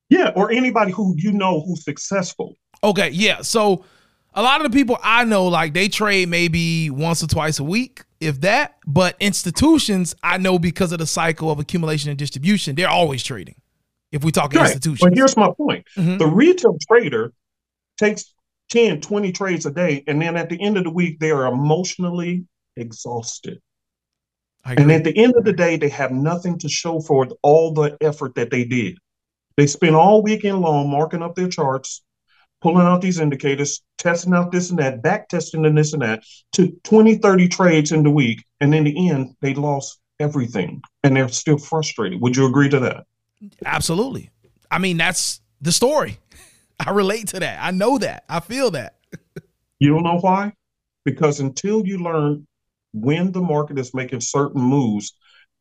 [0.09, 2.55] Yeah, or anybody who you know who's successful.
[2.83, 3.41] Okay, yeah.
[3.41, 3.85] So
[4.33, 7.63] a lot of the people I know, like they trade maybe once or twice a
[7.63, 8.77] week, if that.
[8.85, 13.55] But institutions, I know because of the cycle of accumulation and distribution, they're always trading.
[14.11, 14.65] If we talk right.
[14.65, 15.09] institutions.
[15.09, 15.87] But here's my point.
[15.97, 16.17] Mm-hmm.
[16.17, 17.31] The retail trader
[17.97, 18.33] takes
[18.71, 21.45] 10, 20 trades a day, and then at the end of the week, they are
[21.45, 23.59] emotionally exhausted.
[24.65, 27.97] And at the end of the day, they have nothing to show for all the
[28.01, 28.97] effort that they did.
[29.57, 32.03] They spent all weekend long marking up their charts,
[32.61, 36.23] pulling out these indicators, testing out this and that, back testing and this and that,
[36.53, 38.43] to 20, 30 trades in the week.
[38.59, 42.21] And in the end, they lost everything and they're still frustrated.
[42.21, 43.05] Would you agree to that?
[43.65, 44.29] Absolutely.
[44.69, 46.19] I mean, that's the story.
[46.79, 47.59] I relate to that.
[47.61, 48.23] I know that.
[48.29, 48.95] I feel that.
[49.79, 50.53] you don't know why?
[51.03, 52.47] Because until you learn
[52.93, 55.15] when the market is making certain moves,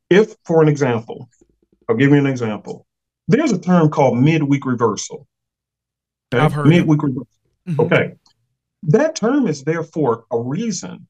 [0.09, 1.29] if, for an example,
[1.89, 2.87] I'll give you an example.
[3.29, 5.27] There's a term called midweek reversal.
[6.33, 6.45] Okay?
[6.45, 7.29] I've heard midweek reversal.
[7.69, 7.81] Mm-hmm.
[7.81, 8.13] Okay.
[8.85, 11.07] That term is there for a reason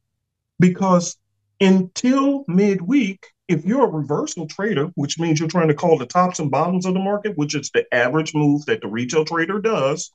[0.58, 1.16] because
[1.60, 6.38] until midweek, if you're a reversal trader, which means you're trying to call the tops
[6.38, 10.12] and bottoms of the market, which is the average move that the retail trader does,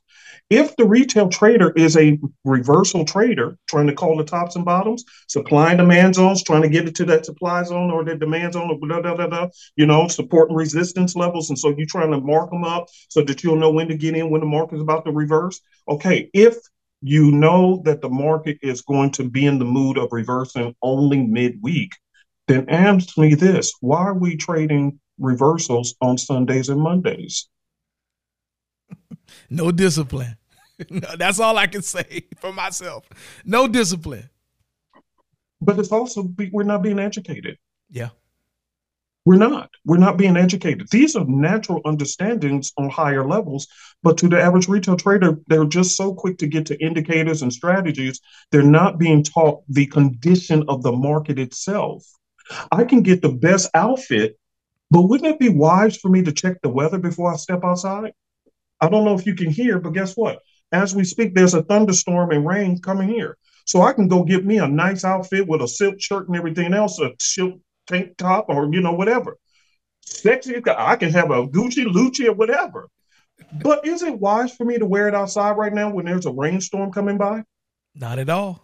[0.48, 5.04] if the retail trader is a reversal trader trying to call the tops and bottoms,
[5.28, 8.54] supply and demand zones, trying to get it to that supply zone or the demand
[8.54, 11.50] zone, or blah, blah, blah, blah, you know, support and resistance levels.
[11.50, 14.16] And so you're trying to mark them up so that you'll know when to get
[14.16, 15.60] in when the market is about to reverse.
[15.88, 16.56] Okay, if
[17.02, 21.22] you know that the market is going to be in the mood of reversing only
[21.22, 21.92] midweek,
[22.48, 27.48] then ask me this why are we trading reversals on Sundays and Mondays?
[29.50, 30.36] no discipline.
[30.90, 33.08] No, That's all I can say for myself.
[33.46, 34.28] No discipline.
[35.58, 37.56] But it's also, we're not being educated.
[37.88, 38.10] Yeah.
[39.24, 39.70] We're not.
[39.84, 40.88] We're not being educated.
[40.90, 43.66] These are natural understandings on higher levels,
[44.02, 47.52] but to the average retail trader, they're just so quick to get to indicators and
[47.52, 48.20] strategies.
[48.52, 52.04] They're not being taught the condition of the market itself.
[52.70, 54.38] I can get the best outfit,
[54.90, 58.12] but wouldn't it be wise for me to check the weather before I step outside?
[58.80, 60.40] I don't know if you can hear, but guess what?
[60.72, 63.36] As we speak, there's a thunderstorm and rain coming here.
[63.64, 66.72] So I can go get me a nice outfit with a silk shirt and everything
[66.72, 69.38] else, a silk tank top or, you know, whatever.
[70.02, 72.88] Sexy, I can have a Gucci, Lucci, or whatever.
[73.62, 76.32] But is it wise for me to wear it outside right now when there's a
[76.32, 77.42] rainstorm coming by?
[77.94, 78.62] Not at all.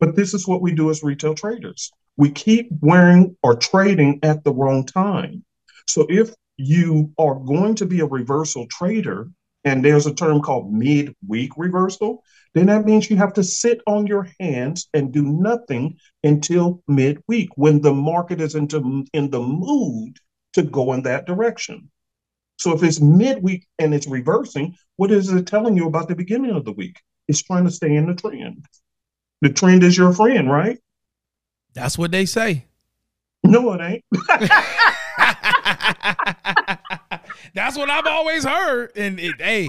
[0.00, 4.44] But this is what we do as retail traders we keep wearing or trading at
[4.44, 5.44] the wrong time.
[5.88, 9.28] So if you are going to be a reversal trader,
[9.64, 12.22] and there's a term called mid-week reversal,
[12.54, 17.50] then that means you have to sit on your hands and do nothing until mid-week
[17.56, 20.16] when the market is into, in the mood
[20.52, 21.90] to go in that direction.
[22.58, 26.52] So if it's midweek and it's reversing, what is it telling you about the beginning
[26.52, 26.98] of the week?
[27.28, 28.64] It's trying to stay in the trend.
[29.42, 30.78] The trend is your friend, right?
[31.76, 32.64] That's what they say.
[33.44, 34.02] No, it ain't.
[37.54, 38.92] That's what I've always heard.
[38.96, 39.68] And it, hey,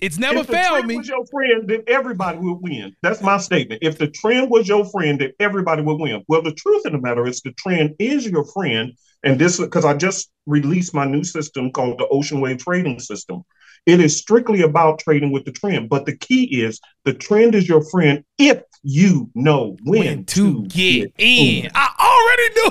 [0.00, 0.96] it's never if the failed trend me.
[0.96, 2.94] was your friend, then everybody would win.
[3.02, 3.82] That's my statement.
[3.82, 6.24] If the trend was your friend, then everybody would win.
[6.28, 8.92] Well, the truth of the matter is the trend is your friend.
[9.24, 13.42] And this because I just released my new system called the Ocean Wave Trading System.
[13.86, 15.88] It is strictly about trading with the trend.
[15.88, 20.64] But the key is the trend is your friend if you know when, When to
[20.66, 21.70] get in.
[21.74, 22.70] I already knew.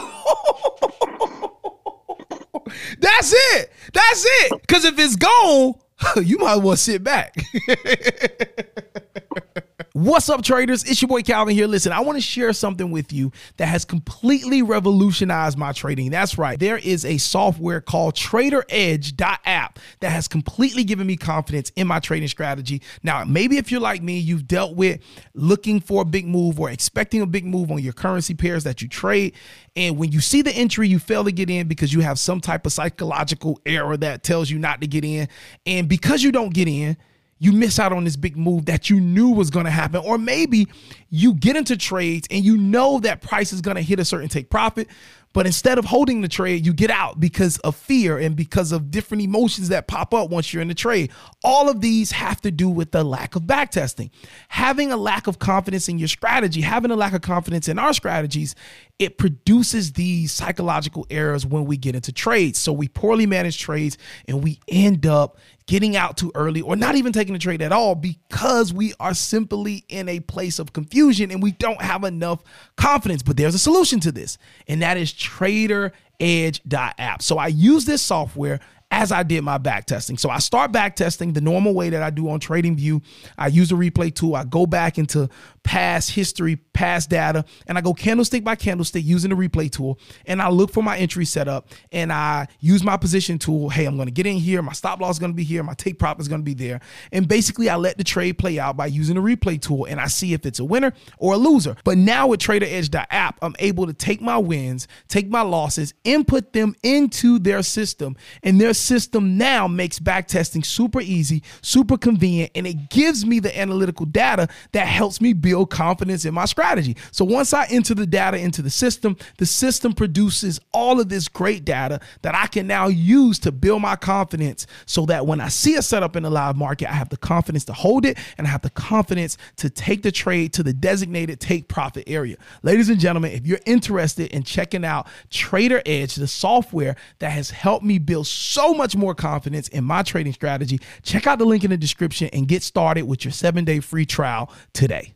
[2.99, 3.71] That's it.
[3.93, 4.61] That's it.
[4.61, 5.73] Because if it's gone,
[6.23, 7.35] you might as well sit back.
[9.99, 10.85] What's up, traders?
[10.85, 11.67] It's your boy Calvin here.
[11.67, 16.09] Listen, I want to share something with you that has completely revolutionized my trading.
[16.09, 16.57] That's right.
[16.57, 22.29] There is a software called TraderEdge.app that has completely given me confidence in my trading
[22.29, 22.81] strategy.
[23.03, 25.01] Now, maybe if you're like me, you've dealt with
[25.33, 28.81] looking for a big move or expecting a big move on your currency pairs that
[28.81, 29.33] you trade.
[29.75, 32.39] And when you see the entry, you fail to get in because you have some
[32.39, 35.27] type of psychological error that tells you not to get in.
[35.65, 36.95] And because you don't get in,
[37.39, 40.01] you miss out on this big move that you knew was going to happen.
[40.05, 40.67] Or maybe
[41.09, 44.27] you get into trades and you know that price is going to hit a certain
[44.27, 44.87] take profit,
[45.33, 48.89] but instead of holding the trade, you get out because of fear and because of
[48.89, 51.11] different emotions that pop up once you're in the trade.
[51.43, 54.09] All of these have to do with the lack of backtesting.
[54.47, 57.93] Having a lack of confidence in your strategy, having a lack of confidence in our
[57.93, 58.55] strategies,
[58.97, 62.59] it produces these psychological errors when we get into trades.
[62.59, 65.37] So we poorly manage trades and we end up
[65.69, 69.13] getting out too early or not even taking the trade at all because we are
[69.13, 72.43] simply in a place of confusion and we don't have enough
[72.75, 73.21] confidence.
[73.21, 77.21] But there's a solution to this, and that is traderedge.app.
[77.21, 78.59] So I use this software
[78.91, 80.17] as I did my back testing.
[80.17, 83.03] So I start back testing the normal way that I do on TradingView.
[83.37, 84.35] I use the replay tool.
[84.35, 85.29] I go back into
[85.63, 89.99] past history, past data, and I go candlestick by candlestick using the replay tool.
[90.25, 93.69] And I look for my entry setup and I use my position tool.
[93.69, 94.61] Hey, I'm going to get in here.
[94.63, 95.61] My stop loss is going to be here.
[95.61, 96.81] My take profit is going to be there.
[97.11, 100.07] And basically, I let the trade play out by using the replay tool and I
[100.07, 101.75] see if it's a winner or a loser.
[101.83, 106.75] But now with TraderEdge.app, I'm able to take my wins, take my losses, input them
[106.81, 108.17] into their system.
[108.41, 113.39] And their system now makes back testing super easy, super convenient, and it gives me
[113.39, 116.95] the analytical data that helps me build confidence in my strategy.
[117.11, 121.27] So once I enter the data into the system, the system produces all of this
[121.27, 125.49] great data that I can now use to build my confidence so that when I
[125.49, 128.47] see a setup in the live market, I have the confidence to hold it and
[128.47, 132.37] I have the confidence to take the trade to the designated take profit area.
[132.63, 137.85] Ladies and gentlemen, if you're interested in checking out TraderEdge, the software that has helped
[137.85, 141.69] me build so much more confidence in my trading strategy, check out the link in
[141.69, 145.13] the description and get started with your seven day free trial today.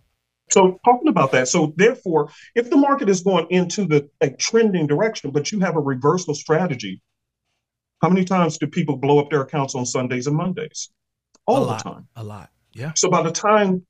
[0.50, 4.88] So talking about that, so therefore, if the market is going into the a trending
[4.88, 7.02] direction, but you have a reversal strategy,
[8.02, 10.90] how many times do people blow up their accounts on Sundays and Mondays?
[11.48, 12.08] All the time.
[12.16, 12.50] A lot.
[12.74, 12.92] Yeah.
[12.96, 13.86] So by the time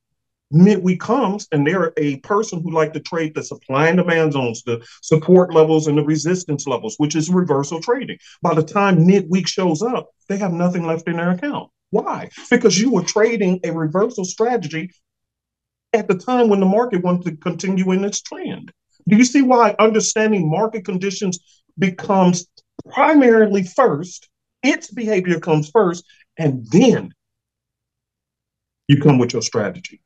[0.54, 4.64] midweek comes and they're a person who like to trade the supply and demand zones,
[4.64, 8.18] the support levels and the resistance levels, which is reversal trading.
[8.42, 11.70] By the time midweek shows up, they have nothing left in their account.
[11.90, 12.30] Why?
[12.50, 14.92] Because you were trading a reversal strategy
[15.94, 18.72] at the time when the market wanted to continue in its trend.
[19.08, 21.40] Do you see why understanding market conditions
[21.78, 22.48] becomes
[22.90, 24.30] primarily first?
[24.64, 26.06] Its behavior comes first,
[26.38, 27.14] and then
[28.88, 30.02] you come with your strategy.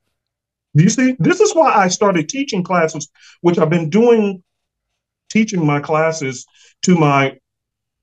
[0.78, 1.16] Do you see?
[1.18, 3.10] This is why I started teaching classes,
[3.42, 4.44] which I've been doing,
[5.30, 6.46] teaching my classes
[6.84, 7.40] to my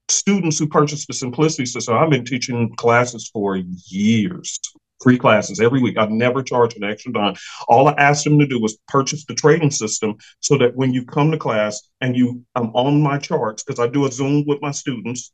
[0.08, 1.96] students who purchased the Simplicity System.
[1.96, 4.58] I've been teaching classes for years
[5.00, 5.98] free classes every week.
[5.98, 7.34] I've never charged an extra dime.
[7.68, 11.04] All I asked them to do was purchase the trading system so that when you
[11.04, 14.62] come to class and you I'm on my charts because I do a Zoom with
[14.62, 15.30] my students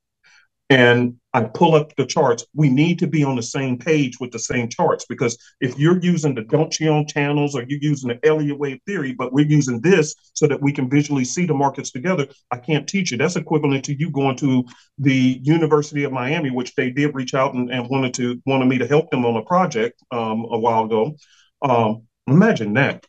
[0.70, 4.30] and I pull up the charts, we need to be on the same page with
[4.30, 8.58] the same charts because if you're using the Donchian channels or you're using the Elliott
[8.58, 12.26] wave theory, but we're using this so that we can visually see the markets together,
[12.52, 13.18] I can't teach you.
[13.18, 14.64] That's equivalent to you going to
[14.98, 18.78] the University of Miami, which they did reach out and, and wanted to wanted me
[18.78, 21.16] to help them on a project um, a while ago.
[21.62, 23.06] Um, imagine that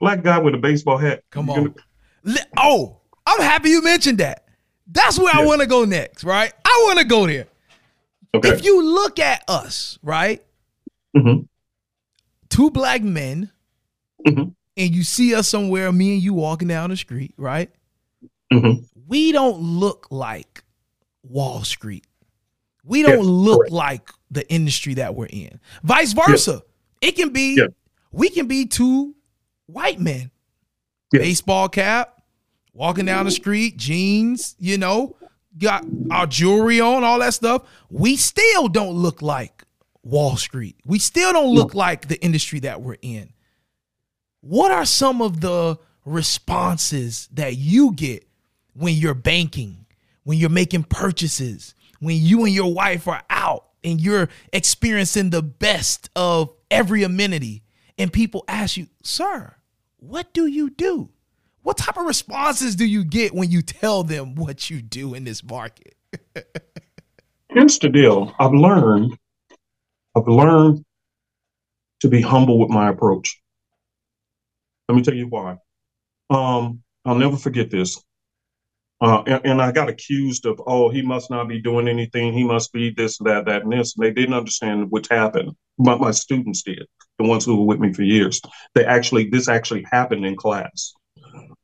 [0.00, 1.22] black guy with a baseball hat.
[1.30, 1.74] Come on.
[2.24, 2.40] Gonna...
[2.56, 4.45] Oh, I'm happy you mentioned that.
[4.86, 5.42] That's where yeah.
[5.42, 6.52] I want to go next, right?
[6.64, 7.46] I want to go there.
[8.34, 8.48] Okay.
[8.50, 10.44] If you look at us, right?
[11.16, 11.42] Mm-hmm.
[12.48, 13.50] Two black men,
[14.26, 14.50] mm-hmm.
[14.76, 17.70] and you see us somewhere, me and you walking down the street, right?
[18.52, 18.84] Mm-hmm.
[19.08, 20.62] We don't look like
[21.22, 22.06] Wall Street.
[22.84, 23.72] We don't yes, look correct.
[23.72, 25.58] like the industry that we're in.
[25.82, 26.62] Vice versa.
[27.02, 27.10] Yes.
[27.10, 27.60] It can be,
[28.12, 29.14] we can be two
[29.66, 30.30] white men.
[31.10, 32.15] Baseball cap,
[32.76, 35.16] walking down the street, jeans, you know,
[35.58, 37.62] got our jewelry on, all that stuff.
[37.88, 39.64] We still don't look like
[40.02, 40.76] Wall Street.
[40.84, 43.32] We still don't look like the industry that we're in.
[44.42, 48.28] What are some of the responses that you get
[48.74, 49.86] when you're banking,
[50.24, 55.42] when you're making purchases, when you and your wife are out and you're experiencing the
[55.42, 57.62] best of every amenity,
[57.96, 59.56] and people ask you, Sir,
[59.96, 61.08] what do you do?
[61.66, 65.24] What type of responses do you get when you tell them what you do in
[65.24, 65.96] this market?
[67.48, 68.32] Here's the deal.
[68.38, 69.18] I've learned,
[70.16, 70.84] I've learned
[72.02, 73.42] to be humble with my approach.
[74.88, 75.56] Let me tell you why.
[76.30, 78.00] Um, I'll never forget this.
[79.00, 82.32] Uh, and, and, I got accused of, oh, he must not be doing anything.
[82.32, 83.96] He must be this, that, that, and this.
[83.96, 85.50] And they didn't understand what happened.
[85.78, 86.86] But my students did,
[87.18, 88.40] the ones who were with me for years.
[88.76, 90.94] They actually, this actually happened in class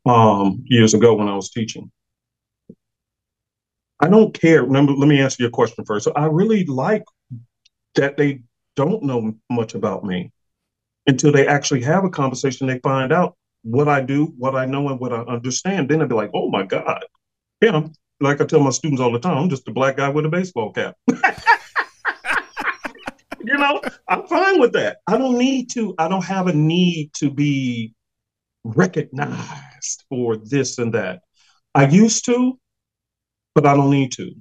[0.06, 1.90] um, years ago when I was teaching.
[4.00, 4.64] I don't care.
[4.64, 6.04] Remember, let me answer your question first.
[6.04, 7.04] So I really like
[7.94, 8.42] that they
[8.74, 10.32] don't know much about me
[11.06, 12.66] until they actually have a conversation.
[12.66, 15.88] They find out what I do, what I know, and what I understand.
[15.88, 17.04] Then they'll be like, oh my God,
[17.60, 20.08] yeah, I'm, like I tell my students all the time, I'm just a black guy
[20.08, 20.96] with a baseball cap.
[21.08, 21.16] you
[23.44, 24.98] know, I'm fine with that.
[25.06, 27.94] I don't need to, I don't have a need to be
[28.64, 29.71] recognized
[30.08, 31.20] for this and that.
[31.74, 32.58] I used to,
[33.54, 34.32] but I don't need to.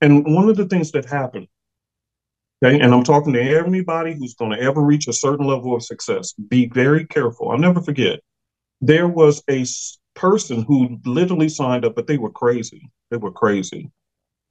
[0.00, 1.46] And one of the things that happened,
[2.64, 5.84] okay, and I'm talking to anybody who's going to ever reach a certain level of
[5.84, 7.50] success, be very careful.
[7.50, 8.20] I'll never forget.
[8.80, 9.64] There was a
[10.14, 12.90] person who literally signed up, but they were crazy.
[13.10, 13.90] They were crazy.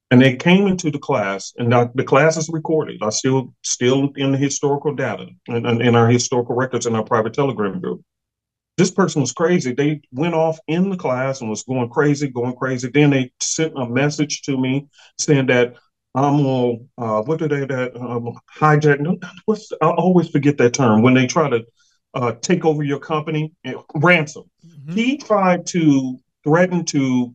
[0.09, 3.01] And they came into the class, and the class is recorded.
[3.01, 7.03] I still still in the historical data and in, in our historical records in our
[7.03, 8.01] private telegram group.
[8.82, 9.73] This person was crazy.
[9.73, 12.89] They went off in the class and was going crazy, going crazy.
[12.89, 14.88] Then they sent a message to me
[15.19, 15.75] saying that
[16.15, 18.99] I'm on uh, what did they that um, hijack?
[19.45, 21.63] What's I always forget that term when they try to
[22.13, 24.45] uh, take over your company, and ransom.
[24.65, 24.93] Mm-hmm.
[24.93, 27.34] He tried to threaten to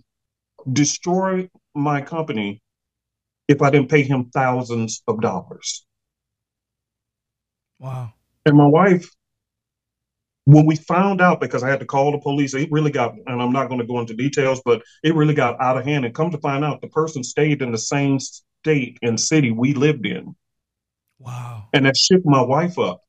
[0.73, 2.61] destroy my company
[3.49, 5.87] if I didn't pay him thousands of dollars.
[7.79, 8.13] Wow.
[8.45, 9.09] And my wife,
[10.47, 13.43] when we found out, because I had to call the police, it really got, and
[13.43, 16.05] I'm not going to go into details, but it really got out of hand.
[16.05, 19.75] And come to find out, the person stayed in the same state and city we
[19.75, 20.37] lived in.
[21.19, 21.65] Wow.
[21.73, 23.03] And that shook my wife up.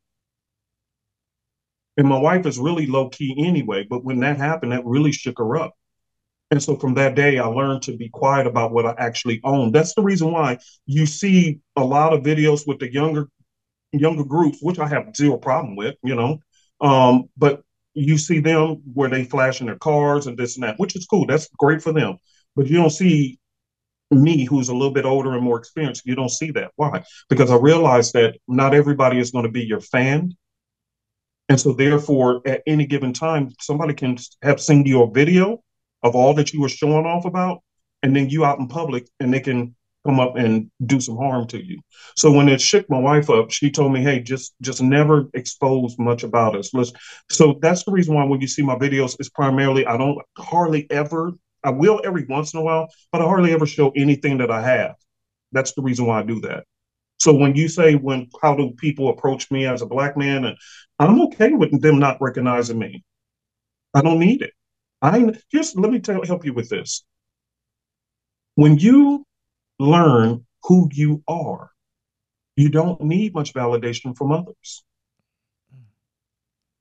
[1.95, 5.38] And my wife is really low key anyway, but when that happened, that really shook
[5.38, 5.75] her up.
[6.49, 9.71] And so from that day, I learned to be quiet about what I actually own.
[9.71, 10.57] That's the reason why
[10.88, 13.29] you see a lot of videos with the younger
[13.91, 16.39] younger groups, which I have zero problem with, you know.
[16.82, 17.63] Um, but
[17.93, 21.25] you see them where they flashing their cars and this and that, which is cool.
[21.25, 22.17] That's great for them.
[22.55, 23.39] But you don't see
[24.11, 26.05] me, who's a little bit older and more experienced.
[26.05, 26.71] You don't see that.
[26.75, 27.03] Why?
[27.30, 30.36] Because I realize that not everybody is going to be your fan.
[31.49, 35.63] And so, therefore, at any given time, somebody can have seen your video
[36.03, 37.63] of all that you were showing off about,
[38.03, 39.75] and then you out in public, and they can
[40.07, 41.79] come up and do some harm to you.
[42.15, 45.97] So when it shook my wife up, she told me, "Hey, just just never expose
[45.99, 46.93] much about us." Let's,
[47.29, 50.89] so that's the reason why when you see my videos, it's primarily I don't hardly
[50.91, 51.33] ever.
[51.63, 54.61] I will every once in a while, but I hardly ever show anything that I
[54.61, 54.95] have.
[55.51, 56.63] That's the reason why I do that.
[57.19, 60.57] So when you say when how do people approach me as a black man, and
[60.99, 63.03] I'm okay with them not recognizing me.
[63.93, 64.53] I don't need it.
[65.01, 67.03] I just let me tell help you with this.
[68.55, 69.25] When you
[69.80, 71.71] learn who you are,
[72.55, 74.84] you don't need much validation from others.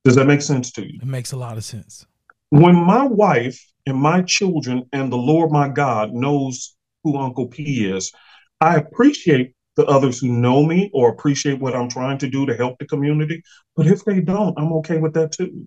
[0.05, 1.01] Does that make sense to you?
[1.03, 2.07] It makes a lot of sense.
[2.51, 7.91] When my wife and my children and the Lord my God knows who Uncle P
[7.91, 8.13] is,
[8.61, 12.57] I appreciate the others who know me or appreciate what I'm trying to do to
[12.57, 13.43] help the community.
[13.75, 15.67] But if they don't, I'm okay with that too.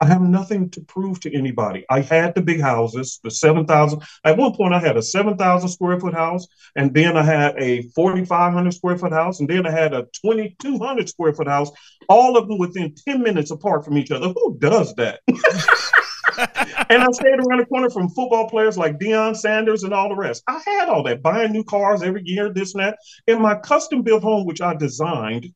[0.00, 1.84] I have nothing to prove to anybody.
[1.88, 4.02] I had the big houses, the 7,000.
[4.24, 7.82] At one point, I had a 7,000 square foot house, and then I had a
[7.94, 11.70] 4,500 square foot house, and then I had a 2,200 square foot house,
[12.08, 14.28] all of them within 10 minutes apart from each other.
[14.28, 15.20] Who does that?
[15.28, 20.16] and I stayed around the corner from football players like Deion Sanders and all the
[20.16, 20.42] rest.
[20.48, 22.98] I had all that, buying new cars every year, this and that.
[23.26, 25.46] In my custom built home, which I designed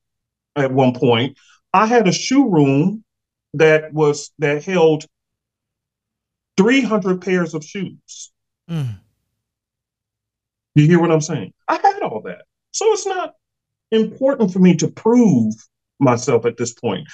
[0.56, 1.36] at one point,
[1.74, 3.04] I had a shoe room
[3.54, 5.06] that was that held
[6.56, 8.32] 300 pairs of shoes.
[8.70, 8.98] Mm.
[10.74, 11.52] You hear what I'm saying?
[11.68, 12.42] I had all that.
[12.72, 13.34] So it's not
[13.90, 15.54] important for me to prove
[15.98, 17.08] myself at this point.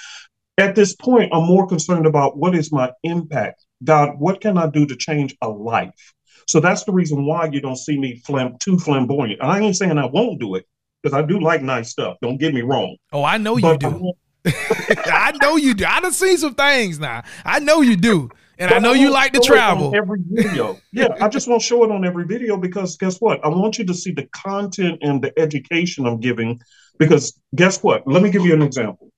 [0.57, 3.65] At this point, I'm more concerned about what is my impact.
[3.83, 6.13] God, what can I do to change a life?
[6.47, 9.41] So that's the reason why you don't see me flam- too flamboyant.
[9.41, 10.65] I ain't saying I won't do it
[11.01, 12.17] because I do like nice stuff.
[12.21, 12.95] Don't get me wrong.
[13.11, 14.13] Oh, I know you do.
[15.05, 15.85] I know you do.
[15.85, 17.23] I done seen some things now.
[17.43, 18.29] I know you do.
[18.57, 19.93] And but I know I you like to travel.
[19.95, 20.79] Every video.
[20.93, 23.43] yeah, I just won't show it on every video because guess what?
[23.43, 26.59] I want you to see the content and the education I'm giving.
[26.97, 28.07] Because guess what?
[28.07, 29.11] Let me give you an example.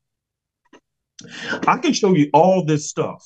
[1.68, 3.24] I can show you all this stuff.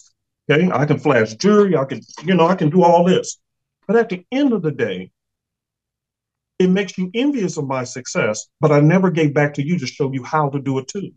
[0.49, 0.70] Okay.
[0.72, 1.78] I can flash jewelry.
[1.78, 3.38] I can, you know, I can do all this.
[3.88, 5.12] But at the end of the day,
[6.60, 9.88] it makes you envious of my success, but I never gave back to you to
[9.88, 11.12] show you how to do it too.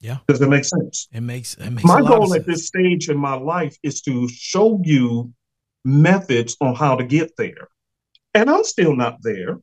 [0.00, 0.18] Yeah.
[0.28, 1.08] Does it make sense?
[1.12, 4.80] It makes it makes my goal at this stage in my life is to show
[4.84, 5.32] you
[5.84, 7.68] methods on how to get there.
[8.34, 9.58] And I'm still not there.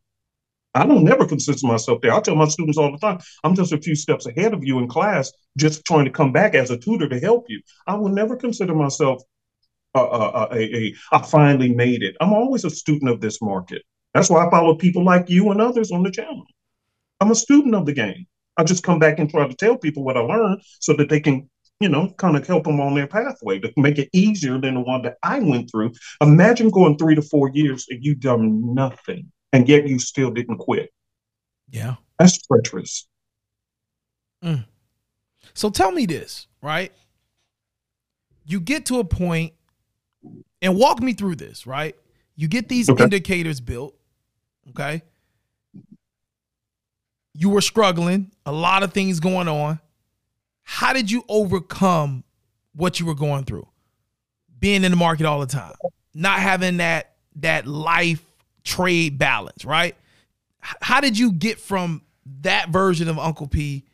[0.75, 2.11] I don't never consider myself there.
[2.11, 4.79] I tell my students all the time, I'm just a few steps ahead of you
[4.79, 7.61] in class, just trying to come back as a tutor to help you.
[7.85, 9.21] I will never consider myself
[9.93, 12.15] uh, uh, uh, a, a, I finally made it.
[12.19, 13.83] I'm always a student of this market.
[14.15, 16.45] That's why I follow people like you and others on the channel.
[17.19, 18.25] I'm a student of the game.
[18.57, 21.19] I just come back and try to tell people what I learned so that they
[21.19, 21.49] can,
[21.79, 24.81] you know, kind of help them on their pathway to make it easier than the
[24.81, 25.91] one that I went through.
[26.21, 30.57] Imagine going three to four years and you've done nothing, and yet you still didn't
[30.57, 30.91] quit.
[31.69, 31.95] Yeah.
[32.19, 33.07] That's treacherous.
[34.43, 34.65] Mm.
[35.53, 36.91] So tell me this, right?
[38.45, 39.53] You get to a point
[40.61, 41.95] and walk me through this, right?
[42.35, 43.03] You get these okay.
[43.03, 43.95] indicators built,
[44.69, 45.01] okay?
[47.33, 49.79] You were struggling, a lot of things going on.
[50.63, 52.23] How did you overcome
[52.73, 53.67] what you were going through?
[54.59, 55.73] Being in the market all the time,
[56.13, 58.23] not having that that life
[58.63, 59.95] trade balance, right?
[60.59, 62.03] How did you get from
[62.41, 63.85] that version of Uncle P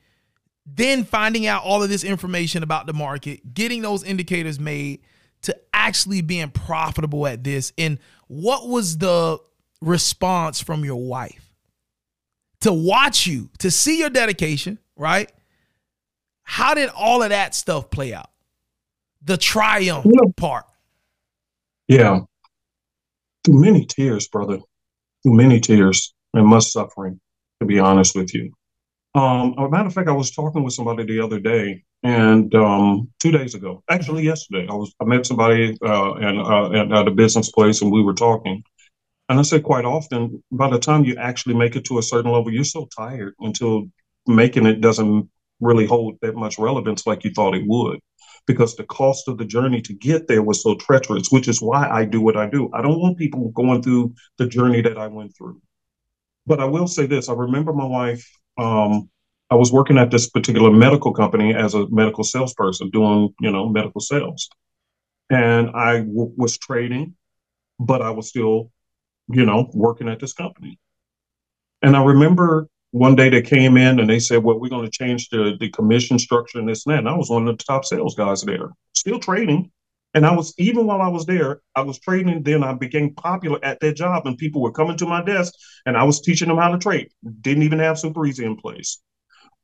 [0.76, 5.02] then finding out all of this information about the market, getting those indicators made,
[5.42, 7.74] to actually being profitable at this?
[7.78, 9.40] And what was the
[9.82, 11.49] response from your wife
[12.62, 15.32] to watch you, to see your dedication, right?
[16.43, 18.30] How did all of that stuff play out?
[19.22, 20.32] The triumph yeah.
[20.36, 20.66] part.
[21.88, 22.22] Yeah.
[23.43, 24.60] Through many tears, brother.
[25.24, 27.20] Through many tears and much suffering,
[27.60, 28.51] to be honest with you.
[29.16, 33.10] Um, a matter of fact, I was talking with somebody the other day, and um,
[33.20, 37.07] two days ago, actually yesterday, I was I met somebody uh, and, uh, at, at
[37.07, 38.64] a business place, and we were talking.
[39.30, 42.32] And I say quite often, by the time you actually make it to a certain
[42.32, 43.86] level, you're so tired until
[44.28, 48.00] making it doesn't really hold that much relevance like you thought it would,
[48.48, 51.32] because the cost of the journey to get there was so treacherous.
[51.32, 52.70] Which is why I do what I do.
[52.74, 55.62] I don't want people going through the journey that I went through.
[56.48, 58.28] But I will say this: I remember my wife
[58.58, 59.10] um,
[59.50, 63.68] I was working at this particular medical company as a medical salesperson, doing you know
[63.70, 64.50] medical sales,
[65.30, 67.16] and I w- was trading,
[67.80, 68.72] but I was still,
[69.30, 70.80] you know, working at this company.
[71.82, 74.92] And I remember one day they came in and they said, "Well, we're going to
[74.92, 77.64] change the the commission structure and this and that." And I was one of the
[77.64, 79.72] top sales guys there, still trading.
[80.16, 82.42] And I was even while I was there, I was trading.
[82.42, 85.54] Then I became popular at that job, and people were coming to my desk,
[85.86, 87.10] and I was teaching them how to trade.
[87.42, 89.00] Didn't even have Super Easy in place,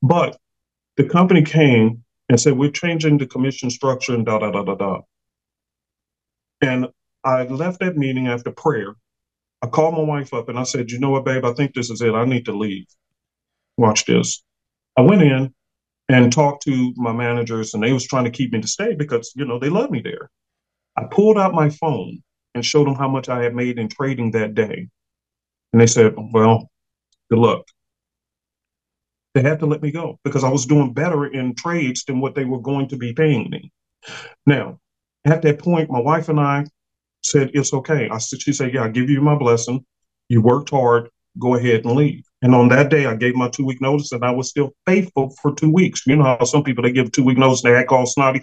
[0.04, 0.38] but
[0.98, 4.76] the company came and said we're changing the commission structure and da da da da
[4.76, 5.02] da.
[6.62, 6.88] And
[7.24, 8.96] I left that meeting after prayer.
[9.62, 11.46] I called my wife up and I said, "You know what, babe?
[11.46, 12.14] I think this is it.
[12.14, 12.86] I need to leave.
[13.78, 14.44] Watch this."
[14.98, 15.54] I went in
[16.10, 19.32] and talked to my managers and they was trying to keep me to stay because
[19.36, 20.30] you know they love me there
[20.98, 22.20] i pulled out my phone
[22.54, 24.88] and showed them how much i had made in trading that day
[25.74, 26.70] and they said well
[27.30, 27.66] good luck
[29.34, 32.36] they had to let me go because i was doing better in trades than what
[32.36, 33.72] they were going to be paying me
[34.46, 34.80] now
[35.26, 36.64] at that point my wife and i
[37.26, 39.84] said it's okay i said she said yeah i give you my blessing
[40.30, 43.66] you worked hard go ahead and leave and on that day, I gave my two
[43.66, 46.06] week notice, and I was still faithful for two weeks.
[46.06, 48.42] You know how some people they give two week notice, and they act all snotty.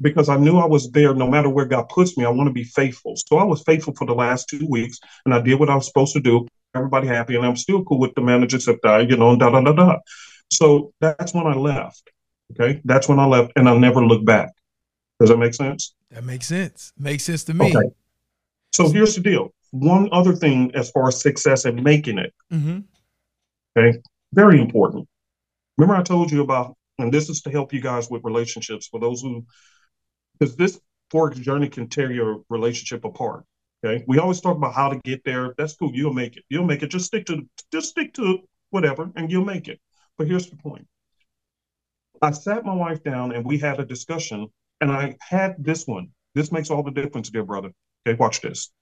[0.00, 2.52] Because I knew I was there, no matter where God puts me, I want to
[2.52, 3.14] be faithful.
[3.16, 5.86] So I was faithful for the last two weeks, and I did what I was
[5.86, 6.46] supposed to do.
[6.76, 9.50] Everybody happy, and I'm still cool with the manager, except I, you know, and da
[9.50, 9.98] da da da.
[10.52, 12.08] So that's when I left.
[12.52, 14.52] Okay, that's when I left, and I never looked back.
[15.18, 15.92] Does that make sense?
[16.12, 16.92] That makes sense.
[16.98, 17.74] Makes sense to me.
[17.74, 17.88] Okay.
[18.72, 19.52] So here's the deal.
[19.70, 22.34] One other thing as far as success and making it.
[22.52, 22.80] Mm-hmm.
[23.76, 23.98] Okay.
[24.32, 25.08] Very important.
[25.78, 29.00] Remember, I told you about, and this is to help you guys with relationships for
[29.00, 29.44] those who,
[30.38, 30.78] because this
[31.12, 33.44] forex journey can tear your relationship apart.
[33.84, 34.04] Okay.
[34.06, 35.54] We always talk about how to get there.
[35.56, 35.92] That's cool.
[35.94, 36.44] You'll make it.
[36.50, 36.88] You'll make it.
[36.88, 38.40] Just stick to, just stick to
[38.70, 39.80] whatever and you'll make it.
[40.18, 40.86] But here's the point
[42.20, 44.48] I sat my wife down and we had a discussion,
[44.82, 46.08] and I had this one.
[46.34, 47.70] This makes all the difference, dear brother.
[48.04, 48.72] Okay, watch this.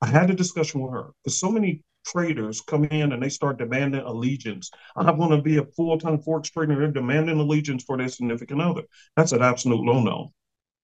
[0.00, 3.58] I had a discussion with her because so many traders come in and they start
[3.58, 4.70] demanding allegiance.
[4.96, 6.74] I want to be a full-time forex trader.
[6.74, 8.84] They're demanding allegiance for their significant other.
[9.16, 10.32] That's an absolute no-no.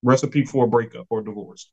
[0.03, 1.71] Recipe for a breakup or divorce.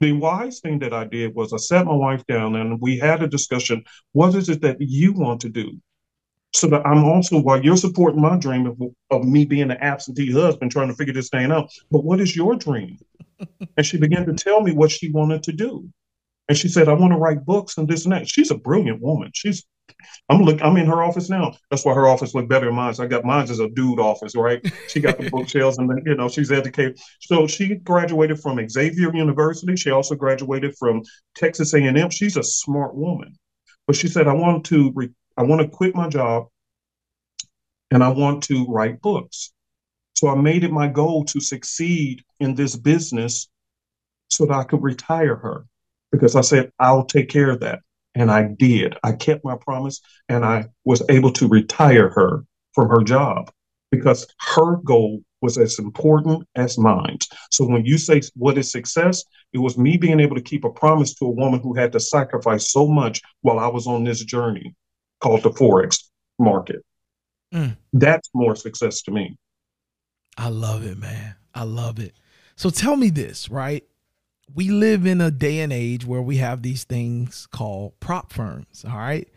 [0.00, 3.22] The wise thing that I did was I sat my wife down and we had
[3.22, 3.84] a discussion.
[4.12, 5.78] What is it that you want to do?
[6.52, 8.80] So that I'm also, while you're supporting my dream of,
[9.10, 12.34] of me being an absentee husband trying to figure this thing out, but what is
[12.34, 12.98] your dream?
[13.76, 15.88] and she began to tell me what she wanted to do.
[16.48, 18.28] And she said, I want to write books and this and that.
[18.28, 19.30] She's a brilliant woman.
[19.32, 19.64] She's
[20.28, 21.56] I'm look I'm in her office now.
[21.70, 22.94] That's why her office look better than mine.
[22.94, 24.64] So I got mine as a dude office, right?
[24.88, 26.98] She got the bookshelves and then, you know, she's educated.
[27.20, 29.76] So she graduated from Xavier University.
[29.76, 31.02] She also graduated from
[31.34, 32.10] Texas A&M.
[32.10, 33.36] She's a smart woman.
[33.86, 35.10] But she said, I want to re-
[35.40, 36.48] I want to quit my job
[37.90, 39.54] and I want to write books.
[40.12, 43.48] So I made it my goal to succeed in this business
[44.28, 45.64] so that I could retire her
[46.12, 47.78] because I said, I'll take care of that.
[48.14, 48.98] And I did.
[49.02, 53.50] I kept my promise and I was able to retire her from her job
[53.90, 57.16] because her goal was as important as mine.
[57.50, 59.24] So when you say what is success,
[59.54, 62.00] it was me being able to keep a promise to a woman who had to
[62.00, 64.74] sacrifice so much while I was on this journey
[65.20, 66.04] called the Forex
[66.38, 66.84] market.
[67.52, 67.76] Mm.
[67.92, 69.36] That's more success to me.
[70.36, 71.34] I love it, man.
[71.54, 72.14] I love it.
[72.56, 73.84] So tell me this, right?
[74.54, 78.84] we live in a day and age where we have these things called prop firms.
[78.88, 79.28] All right.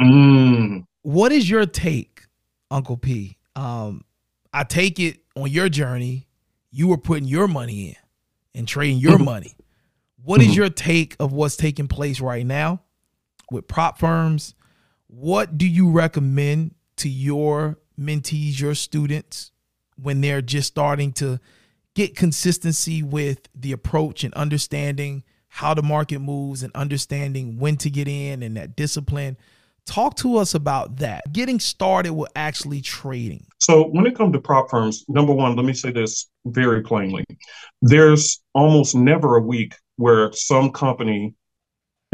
[0.00, 0.86] Mm.
[1.02, 2.22] What is your take,
[2.70, 3.36] Uncle P?
[3.56, 4.04] Um,
[4.52, 6.28] I take it on your journey,
[6.70, 7.96] you were putting your money in
[8.54, 9.24] and trading your mm-hmm.
[9.24, 9.56] money.
[10.22, 10.56] What is mm-hmm.
[10.56, 12.80] your take of what's taking place right now
[13.50, 14.54] with prop firms?
[15.16, 19.52] What do you recommend to your mentees, your students,
[19.94, 21.38] when they're just starting to
[21.94, 27.90] get consistency with the approach and understanding how the market moves and understanding when to
[27.90, 29.36] get in and that discipline.
[29.86, 31.32] Talk to us about that.
[31.32, 33.46] Getting started with actually trading.
[33.58, 37.24] So, when it comes to prop firms, number one, let me say this very plainly.
[37.82, 41.34] There's almost never a week where some company,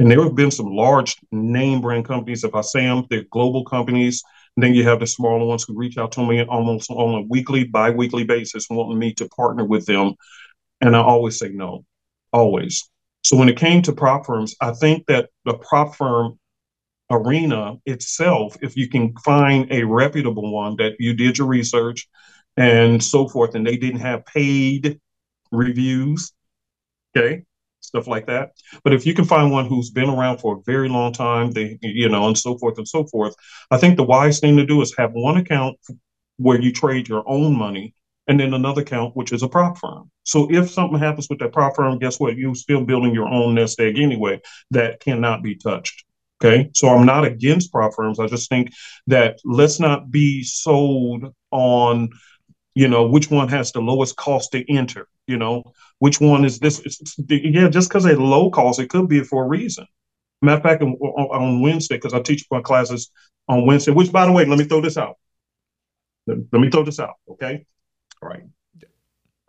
[0.01, 3.67] and there have been some large name brand companies, if I say them, they're global
[3.67, 4.23] companies,
[4.57, 7.27] and then you have the smaller ones who reach out to me almost on a
[7.29, 10.15] weekly, bi-weekly basis, wanting me to partner with them.
[10.81, 11.85] And I always say no,
[12.33, 12.89] always.
[13.25, 16.39] So when it came to prop firms, I think that the prop firm
[17.11, 22.09] arena itself, if you can find a reputable one that you did your research
[22.57, 24.99] and so forth, and they didn't have paid
[25.53, 26.33] reviews,
[27.15, 27.43] okay,
[27.81, 28.53] stuff like that.
[28.85, 31.79] But if you can find one who's been around for a very long time, they,
[31.83, 33.35] you know, and so forth and so forth,
[33.71, 35.77] I think the wise thing to do is have one account
[36.37, 37.95] where you trade your own money
[38.29, 40.11] and then another account, which is a prop firm.
[40.25, 42.37] So if something happens with that prop firm, guess what?
[42.37, 46.05] You're still building your own nest egg anyway that cannot be touched.
[46.43, 46.71] Okay.
[46.73, 48.19] So I'm not against prop firms.
[48.19, 48.71] I just think
[49.09, 52.09] that let's not be sold on,
[52.75, 55.09] you know, which one has the lowest cost to enter.
[55.27, 56.83] You know, which one is this?
[57.29, 59.87] Yeah, just because they're low cost, it could be for a reason.
[60.43, 63.11] Matter of fact, on, on Wednesday, because I teach my classes
[63.49, 65.17] on Wednesday, which, by the way, let me throw this out.
[66.27, 67.67] Let, let me throw this out, okay?
[68.23, 68.45] All right.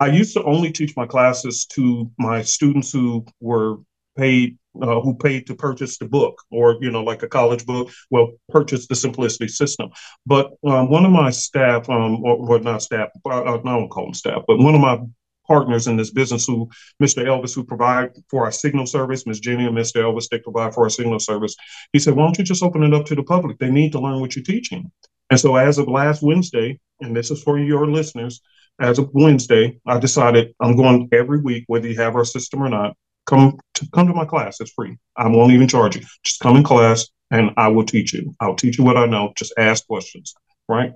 [0.00, 3.76] I used to only teach my classes to my students who were
[4.16, 7.90] paid, uh, who paid to purchase the book, or you know, like a college book.
[8.10, 9.90] Well, purchase the Simplicity System.
[10.24, 14.04] But um, one of my staff, um, or, or not staff, uh, I don't call
[14.04, 14.98] them staff, but one of my
[15.46, 16.70] partners in this business who
[17.02, 17.24] Mr.
[17.24, 19.40] Elvis, who provide for our signal service, Ms.
[19.40, 19.96] Jenny and Mr.
[19.96, 21.56] Elvis, they provide for our signal service.
[21.92, 23.58] He said, why don't you just open it up to the public?
[23.58, 24.90] They need to learn what you're teaching.
[25.30, 28.40] And so as of last Wednesday, and this is for your listeners,
[28.80, 32.68] as of Wednesday, I decided I'm going every week, whether you have our system or
[32.68, 32.96] not,
[33.26, 34.60] come to come to my class.
[34.60, 34.96] It's free.
[35.16, 36.02] I won't even charge you.
[36.24, 38.34] Just come in class and I will teach you.
[38.40, 39.32] I'll teach you what I know.
[39.36, 40.34] Just ask questions.
[40.68, 40.92] Right.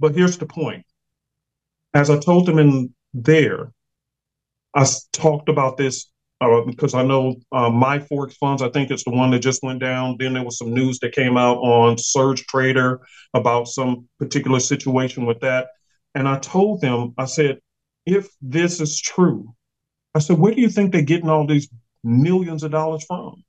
[0.00, 0.84] But here's the point.
[1.94, 3.72] As I told them in there.
[4.74, 9.30] I talked about this uh, because I know uh, MyForexFunds, I think it's the one
[9.30, 10.16] that just went down.
[10.18, 12.98] Then there was some news that came out on SurgeTrader
[13.34, 15.68] about some particular situation with that.
[16.14, 17.60] And I told them, I said,
[18.06, 19.54] if this is true,
[20.14, 21.68] I said, where do you think they're getting all these
[22.02, 23.44] millions of dollars from?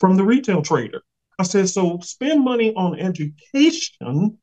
[0.00, 1.02] From the retail trader.
[1.38, 4.38] I said, so spend money on education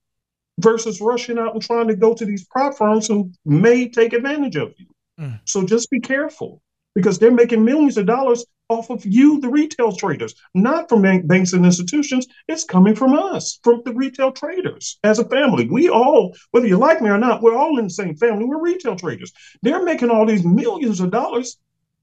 [0.59, 4.55] versus rushing out and trying to go to these prop firms who may take advantage
[4.55, 4.87] of you.
[5.19, 5.39] Mm.
[5.45, 6.61] So just be careful.
[6.95, 11.53] Because they're making millions of dollars off of you, the retail traders, not from banks
[11.53, 12.27] and institutions.
[12.47, 15.67] It's coming from us, from the retail traders as a family.
[15.67, 18.45] We all, whether you like me or not, we're all in the same family.
[18.45, 19.33] We're retail traders.
[19.61, 21.57] They're making all these millions of dollars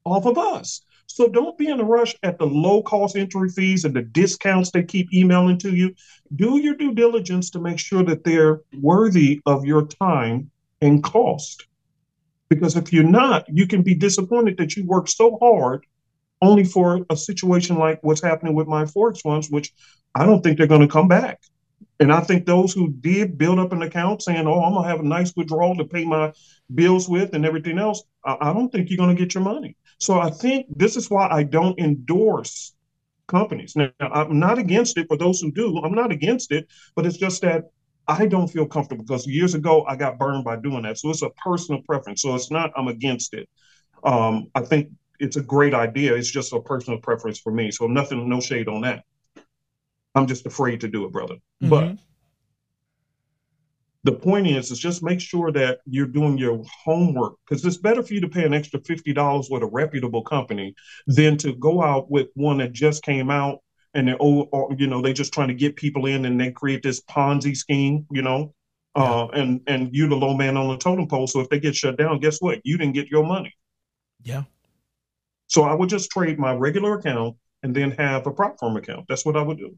[0.05, 0.83] off of us.
[1.07, 4.71] So don't be in a rush at the low cost entry fees and the discounts
[4.71, 5.93] they keep emailing to you.
[6.37, 11.67] Do your due diligence to make sure that they're worthy of your time and cost.
[12.51, 15.87] Because if you're not, you can be disappointed that you worked so hard
[16.43, 19.73] only for a situation like what's happening with MyForexFunds, which
[20.15, 21.41] I don't think they're going to come back.
[22.01, 24.89] And I think those who did build up an account saying, oh, I'm going to
[24.89, 26.33] have a nice withdrawal to pay my
[26.75, 29.77] bills with and everything else, I, I don't think you're going to get your money.
[29.99, 32.75] So I think this is why I don't endorse
[33.29, 33.77] companies.
[33.77, 35.79] Now, I'm not against it for those who do.
[35.79, 37.71] I'm not against it, but it's just that
[38.11, 40.99] I don't feel comfortable because years ago I got burned by doing that.
[40.99, 42.23] So it's a personal preference.
[42.23, 43.49] So it's not I'm against it.
[44.03, 44.91] Um, I think
[45.21, 46.15] it's a great idea.
[46.15, 47.71] It's just a personal preference for me.
[47.71, 49.05] So nothing, no shade on that.
[50.15, 51.37] I'm just afraid to do it, brother.
[51.63, 51.69] Mm-hmm.
[51.69, 51.99] But
[54.03, 58.03] the point is, is just make sure that you're doing your homework because it's better
[58.03, 60.75] for you to pay an extra fifty dollars with a reputable company
[61.07, 63.61] than to go out with one that just came out
[63.95, 66.83] and they're oh, you know, they just trying to get people in and they create
[66.83, 68.55] this Ponzi scheme, you know,
[68.97, 69.03] yeah.
[69.03, 71.27] uh, and and you the low man on the totem pole.
[71.27, 72.61] So if they get shut down, guess what?
[72.65, 73.53] You didn't get your money.
[74.23, 74.45] Yeah.
[75.49, 79.07] So I would just trade my regular account and then have a prop firm account.
[79.09, 79.75] That's what I would do.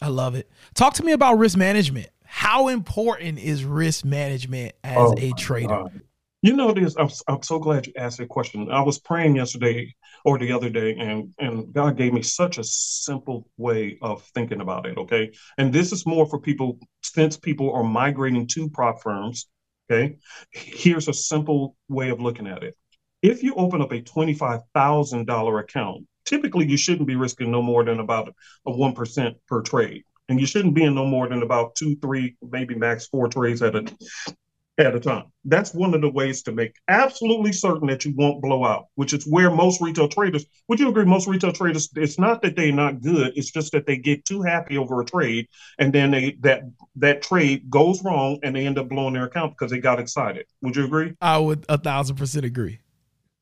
[0.00, 0.48] I love it.
[0.74, 2.08] Talk to me about risk management.
[2.24, 5.68] How important is risk management as oh, a trader?
[5.68, 6.00] God.
[6.42, 6.94] You know this.
[6.96, 8.70] I'm, I'm so glad you asked that question.
[8.70, 9.94] I was praying yesterday
[10.28, 14.60] or the other day, and and God gave me such a simple way of thinking
[14.60, 14.98] about it.
[14.98, 19.46] Okay, and this is more for people since people are migrating to prop firms.
[19.90, 20.18] Okay,
[20.50, 22.76] here's a simple way of looking at it.
[23.22, 27.62] If you open up a twenty-five thousand dollar account, typically you shouldn't be risking no
[27.62, 28.34] more than about
[28.66, 31.96] a one percent per trade and you shouldn't be in no more than about two,
[31.96, 33.82] three, maybe max four trades at a
[34.78, 35.24] at a time.
[35.44, 39.12] That's one of the ways to make absolutely certain that you won't blow out, which
[39.12, 41.04] is where most retail traders, would you agree?
[41.04, 44.42] Most retail traders, it's not that they're not good, it's just that they get too
[44.42, 45.48] happy over a trade
[45.78, 46.62] and then they that
[46.96, 50.46] that trade goes wrong and they end up blowing their account because they got excited.
[50.62, 51.14] Would you agree?
[51.20, 52.78] I would a thousand percent agree.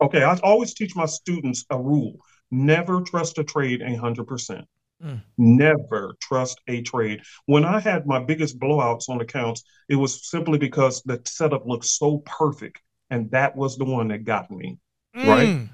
[0.01, 2.16] Okay, I always teach my students a rule.
[2.51, 4.66] Never trust a trade a hundred percent.
[5.03, 5.23] Mm.
[5.37, 7.23] Never trust a trade.
[7.47, 11.85] When I had my biggest blowouts on accounts, it was simply because the setup looked
[11.85, 12.81] so perfect.
[13.11, 14.79] And that was the one that got me.
[15.17, 15.27] Mm.
[15.27, 15.69] Right?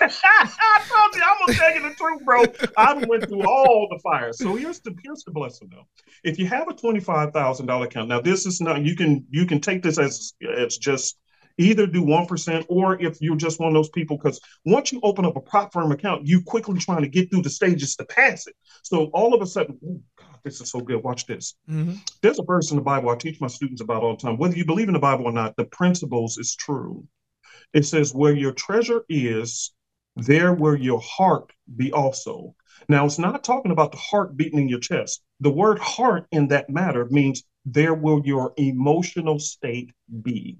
[0.00, 2.44] I told you, I'm gonna tell you the truth, bro.
[2.76, 4.38] I went through all the fires.
[4.38, 5.86] So here's the here's the blessing though.
[6.24, 9.24] If you have a twenty five thousand dollar account, now this is not you can
[9.30, 11.18] you can take this as it's just
[11.58, 15.24] either do 1% or if you're just one of those people, because once you open
[15.24, 18.46] up a prop firm account, you quickly trying to get through the stages to pass
[18.46, 18.54] it.
[18.82, 21.02] So all of a sudden, oh God, this is so good.
[21.02, 21.54] Watch this.
[21.68, 21.94] Mm-hmm.
[22.22, 24.36] There's a verse in the Bible I teach my students about all the time.
[24.38, 27.06] Whether you believe in the Bible or not, the principles is true.
[27.72, 29.72] It says, where your treasure is,
[30.16, 32.54] there will your heart be also.
[32.88, 35.22] Now, it's not talking about the heart beating in your chest.
[35.40, 39.92] The word heart in that matter means there will your emotional state
[40.22, 40.58] be.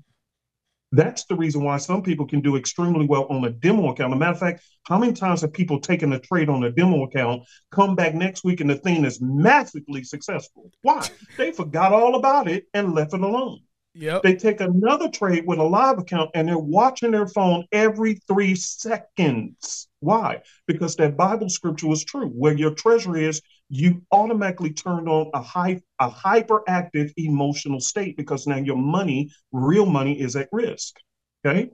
[0.93, 4.13] That's the reason why some people can do extremely well on a demo account.
[4.13, 6.71] As a matter of fact, how many times have people taken a trade on a
[6.71, 10.71] demo account, come back next week, and the thing is massively successful?
[10.83, 11.09] Why?
[11.37, 13.61] they forgot all about it and left it alone.
[13.95, 14.23] Yep.
[14.23, 18.55] They take another trade with a live account and they're watching their phone every three
[18.55, 19.89] seconds.
[20.01, 20.43] Why?
[20.67, 22.29] Because that Bible scripture was true.
[22.29, 28.47] Where your treasure is, you automatically turned on a high a hyperactive emotional state because
[28.47, 30.97] now your money, real money, is at risk.
[31.45, 31.71] Okay.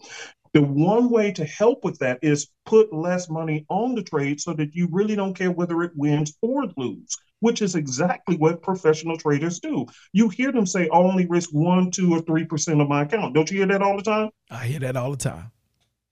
[0.55, 4.53] The one way to help with that is put less money on the trade so
[4.53, 9.17] that you really don't care whether it wins or lose, which is exactly what professional
[9.17, 9.87] traders do.
[10.13, 13.35] You hear them say, I only risk one, two, or three percent of my account.
[13.35, 14.31] Don't you hear that all the time?
[14.51, 15.51] I hear that all the time.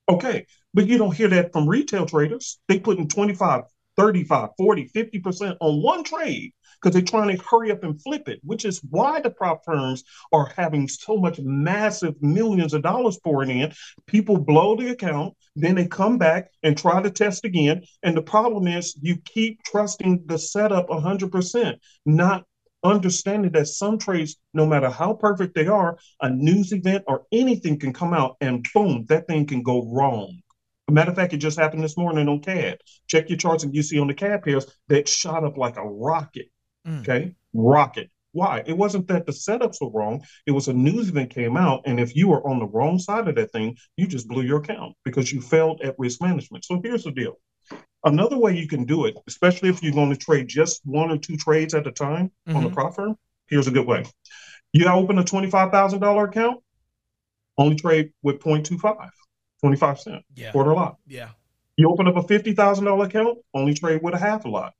[0.08, 0.46] Okay.
[0.72, 2.58] But you don't hear that from retail traders.
[2.68, 3.64] They put in 25,
[3.96, 8.40] 35, 40, 50% on one trade because they're trying to hurry up and flip it,
[8.42, 13.50] which is why the prop firms are having so much massive millions of dollars pouring
[13.50, 13.72] in.
[14.06, 17.82] People blow the account, then they come back and try to test again.
[18.02, 21.76] And the problem is you keep trusting the setup 100%,
[22.06, 22.44] not
[22.82, 27.78] understanding that some trades, no matter how perfect they are, a news event or anything
[27.78, 30.40] can come out and boom, that thing can go wrong.
[30.90, 32.78] Matter of fact, it just happened this morning on CAD.
[33.06, 35.86] Check your charts and you see on the CAD pairs that shot up like a
[35.86, 36.50] rocket.
[36.86, 37.00] Mm.
[37.00, 38.10] Okay, rocket.
[38.32, 38.62] Why?
[38.64, 40.22] It wasn't that the setups were wrong.
[40.46, 43.26] It was a news event came out, and if you were on the wrong side
[43.26, 46.64] of that thing, you just blew your account because you failed at risk management.
[46.64, 47.38] So here's the deal.
[48.04, 51.18] Another way you can do it, especially if you're going to trade just one or
[51.18, 52.56] two trades at a time mm-hmm.
[52.56, 53.16] on the prop firm,
[53.48, 54.04] here's a good way.
[54.72, 56.62] You open a $25,000 account,
[57.58, 59.10] only trade with 0.25,
[59.60, 60.52] 25 cent, yeah.
[60.52, 60.96] quarter lot.
[61.06, 61.30] Yeah.
[61.76, 64.74] You open up a $50,000 account, only trade with a half a lot.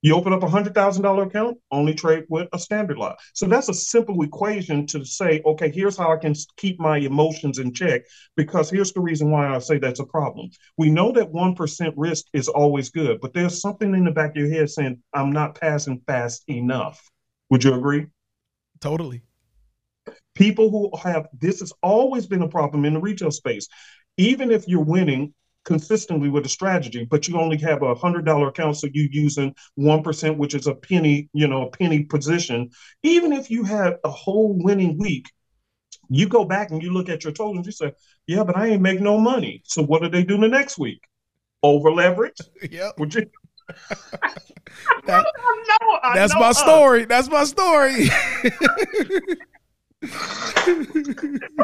[0.00, 3.18] You open up a hundred thousand dollar account, only trade with a standard lot.
[3.34, 7.58] So that's a simple equation to say, okay, here's how I can keep my emotions
[7.58, 8.02] in check.
[8.36, 10.50] Because here's the reason why I say that's a problem.
[10.76, 14.30] We know that one percent risk is always good, but there's something in the back
[14.30, 17.10] of your head saying, I'm not passing fast enough.
[17.50, 18.06] Would you agree?
[18.80, 19.22] Totally.
[20.36, 23.66] People who have this has always been a problem in the retail space.
[24.18, 25.32] Even if you're winning,
[25.64, 29.54] consistently with a strategy, but you only have a hundred dollar account, so you're using
[29.74, 32.70] one percent, which is a penny, you know, a penny position.
[33.02, 35.26] Even if you had a whole winning week,
[36.08, 37.92] you go back and you look at your totals, you say,
[38.26, 41.02] "Yeah, but I ain't make no money." So what do they do the next week?
[41.62, 42.38] Over leverage?
[42.70, 42.90] Yeah.
[42.98, 43.26] Would you?
[45.06, 45.26] that,
[45.82, 47.04] know, that's my story.
[47.04, 48.08] That's my story.
[50.00, 50.10] Bro,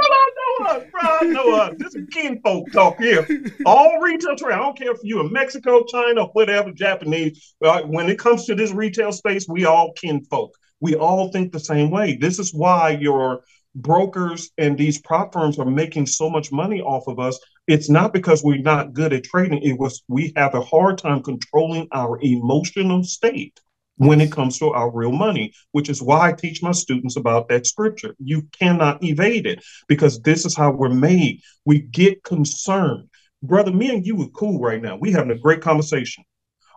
[0.03, 1.01] I know us, bro.
[1.03, 1.74] I know us.
[1.78, 3.26] This is kinfolk talk here.
[3.64, 4.55] All retail trade.
[4.55, 7.55] I don't care if you're in Mexico, China, whatever, Japanese.
[7.61, 10.55] When it comes to this retail space, we all kinfolk.
[10.80, 12.16] We all think the same way.
[12.16, 13.45] This is why your
[13.76, 17.39] brokers and these prop firms are making so much money off of us.
[17.66, 19.62] It's not because we're not good at trading.
[19.62, 23.59] It was we have a hard time controlling our emotional state
[23.97, 27.49] when it comes to our real money, which is why I teach my students about
[27.49, 28.14] that scripture.
[28.18, 31.40] You cannot evade it because this is how we're made.
[31.64, 33.09] We get concerned.
[33.42, 34.97] Brother, me and you are cool right now.
[34.97, 36.24] We having a great conversation.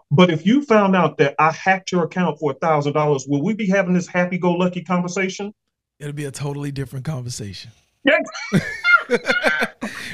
[0.10, 3.44] But if you found out that I hacked your account for a thousand dollars, will
[3.44, 5.54] we be having this happy-go-lucky conversation?
[6.00, 7.72] It'll be a totally different conversation.
[8.06, 8.20] Yeah.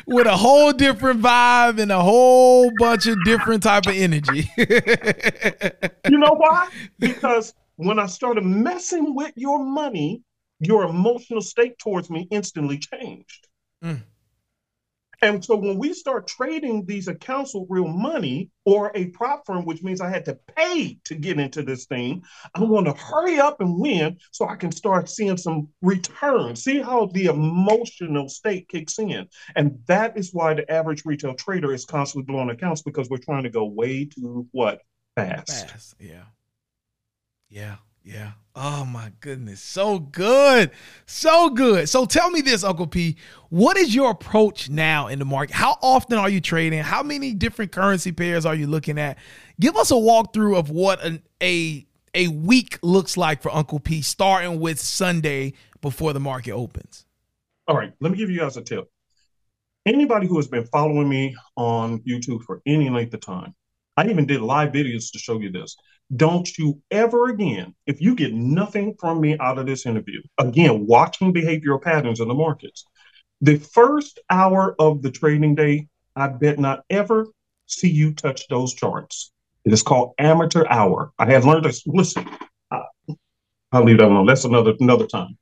[0.05, 4.49] with a whole different vibe and a whole bunch of different type of energy.
[4.57, 6.69] you know why?
[6.99, 10.23] Because when I started messing with your money,
[10.59, 13.47] your emotional state towards me instantly changed.
[13.83, 14.01] Mm.
[15.23, 19.63] And so when we start trading these accounts with real money or a prop firm,
[19.63, 23.39] which means I had to pay to get into this thing, I want to hurry
[23.39, 26.57] up and win so I can start seeing some return.
[26.57, 29.29] See how the emotional state kicks in.
[29.55, 33.43] And that is why the average retail trader is constantly blowing accounts because we're trying
[33.43, 34.81] to go way too what?
[35.15, 35.69] Fast.
[35.69, 35.95] Fast.
[36.01, 36.23] Yeah.
[37.49, 37.77] Yeah.
[38.03, 38.31] Yeah.
[38.55, 39.61] Oh my goodness.
[39.61, 40.71] So good.
[41.05, 41.87] So good.
[41.87, 43.15] So tell me this, Uncle P.
[43.49, 45.55] What is your approach now in the market?
[45.55, 46.79] How often are you trading?
[46.79, 49.17] How many different currency pairs are you looking at?
[49.59, 54.01] Give us a walkthrough of what an, a a week looks like for Uncle P,
[54.01, 57.05] starting with Sunday before the market opens.
[57.67, 57.93] All right.
[58.01, 58.87] Let me give you guys a tip.
[59.85, 63.55] Anybody who has been following me on YouTube for any length of time,
[63.97, 65.75] I even did live videos to show you this.
[66.15, 70.85] Don't you ever again, if you get nothing from me out of this interview, again,
[70.85, 72.85] watching behavioral patterns in the markets,
[73.41, 77.27] the first hour of the trading day, I bet not ever
[77.67, 79.31] see you touch those charts.
[79.65, 81.11] It is called amateur hour.
[81.17, 82.29] I have learned to listen.
[82.69, 82.83] I,
[83.71, 84.25] I'll leave that alone.
[84.25, 85.37] That's another another time.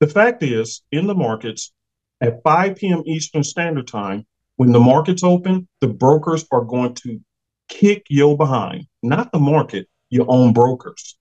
[0.00, 1.72] The fact is, in the markets,
[2.20, 3.02] at 5 p.m.
[3.06, 7.20] Eastern Standard Time, when the markets open, the brokers are going to
[7.68, 11.16] kick your behind, not the market, your own brokers.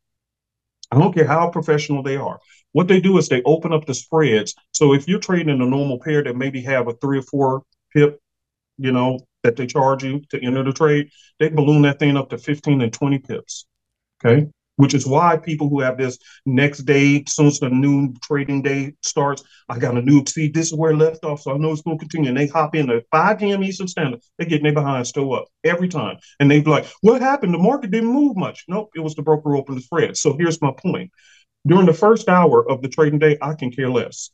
[0.91, 2.39] I don't care how professional they are.
[2.71, 4.53] What they do is they open up the spreads.
[4.71, 8.19] So if you're trading a normal pair that maybe have a three or four pip,
[8.77, 12.29] you know, that they charge you to enter the trade, they balloon that thing up
[12.29, 13.65] to 15 and 20 pips.
[14.23, 14.47] Okay
[14.77, 18.93] which is why people who have this next day, soon as the new trading day
[19.01, 21.41] starts, I got a new see, this is where it left off.
[21.41, 22.29] So I know it's going to continue.
[22.29, 23.63] And they hop in at 5 p.m.
[23.63, 24.21] Eastern Standard.
[24.37, 26.17] They get their behind still up every time.
[26.39, 27.53] And they be like, what happened?
[27.53, 28.65] The market didn't move much.
[28.67, 30.17] Nope, it was the broker opened the spread.
[30.17, 31.11] So here's my point.
[31.67, 34.29] During the first hour of the trading day, I can care less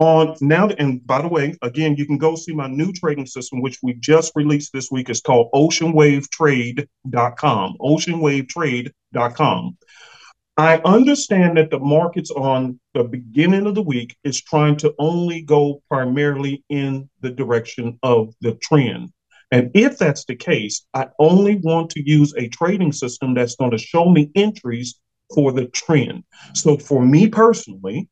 [0.00, 3.60] on now and by the way again you can go see my new trading system
[3.60, 5.08] which we just released this week.
[5.10, 9.76] It's called oceanwavetrade.com oceanwavetrade.com
[10.56, 15.42] i understand that the markets on the beginning of the week is trying to only
[15.42, 19.10] go primarily in the direction of the trend.
[19.52, 23.72] And if that's the case i only want to use a trading system that's going
[23.72, 24.98] to show me entries
[25.34, 26.24] for the trend.
[26.54, 28.08] So for me personally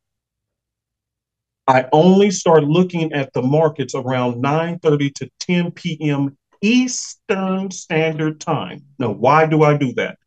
[1.68, 6.36] I only start looking at the markets around 9:30 to 10 p.m.
[6.62, 8.82] Eastern Standard Time.
[8.98, 10.18] Now, why do I do that?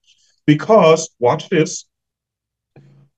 [0.45, 1.85] Because watch this.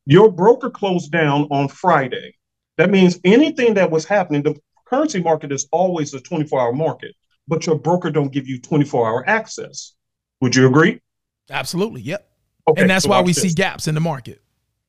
[0.05, 2.35] Your broker closed down on Friday.
[2.77, 4.55] That means anything that was happening, the
[4.85, 7.13] currency market is always a 24 hour market,
[7.47, 9.93] but your broker don't give you 24 hour access.
[10.41, 11.01] Would you agree?
[11.49, 12.01] Absolutely.
[12.01, 12.29] Yep.
[12.69, 13.41] Okay, and that's so why we this.
[13.41, 14.41] see gaps in the market.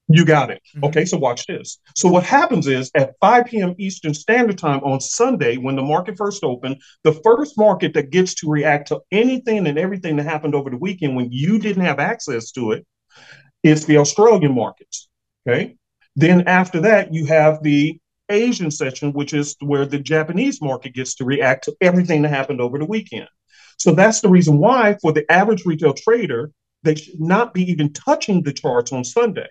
[0.09, 0.61] You got it.
[0.76, 0.84] Mm-hmm.
[0.84, 1.78] Okay, so watch this.
[1.96, 3.74] So what happens is at 5 p.m.
[3.78, 8.34] Eastern Standard Time on Sunday, when the market first opened, the first market that gets
[8.34, 11.98] to react to anything and everything that happened over the weekend when you didn't have
[11.98, 12.86] access to it
[13.62, 15.09] is the Australian markets.
[15.48, 15.76] Okay.
[16.16, 17.98] Then after that, you have the
[18.28, 22.61] Asian session, which is where the Japanese market gets to react to everything that happened
[22.61, 23.28] over the weekend.
[23.78, 26.52] So that's the reason why, for the average retail trader,
[26.82, 29.48] they should not be even touching the charts on Sunday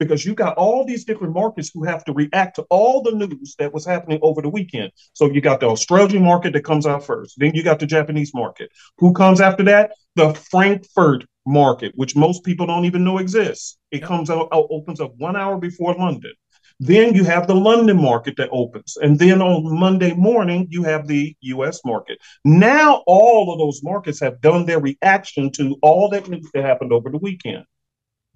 [0.00, 3.54] because you got all these different markets who have to react to all the news
[3.58, 4.90] that was happening over the weekend.
[5.12, 7.34] So you got the Australian market that comes out first.
[7.38, 8.70] Then you got the Japanese market.
[8.98, 9.92] Who comes after that?
[10.16, 13.76] The Frankfurt market, which most people don't even know exists.
[13.90, 16.32] It comes out, out, opens up one hour before London.
[16.82, 18.96] Then you have the London market that opens.
[18.96, 22.18] And then on Monday morning, you have the US market.
[22.46, 26.90] Now, all of those markets have done their reaction to all that news that happened
[26.90, 27.66] over the weekend.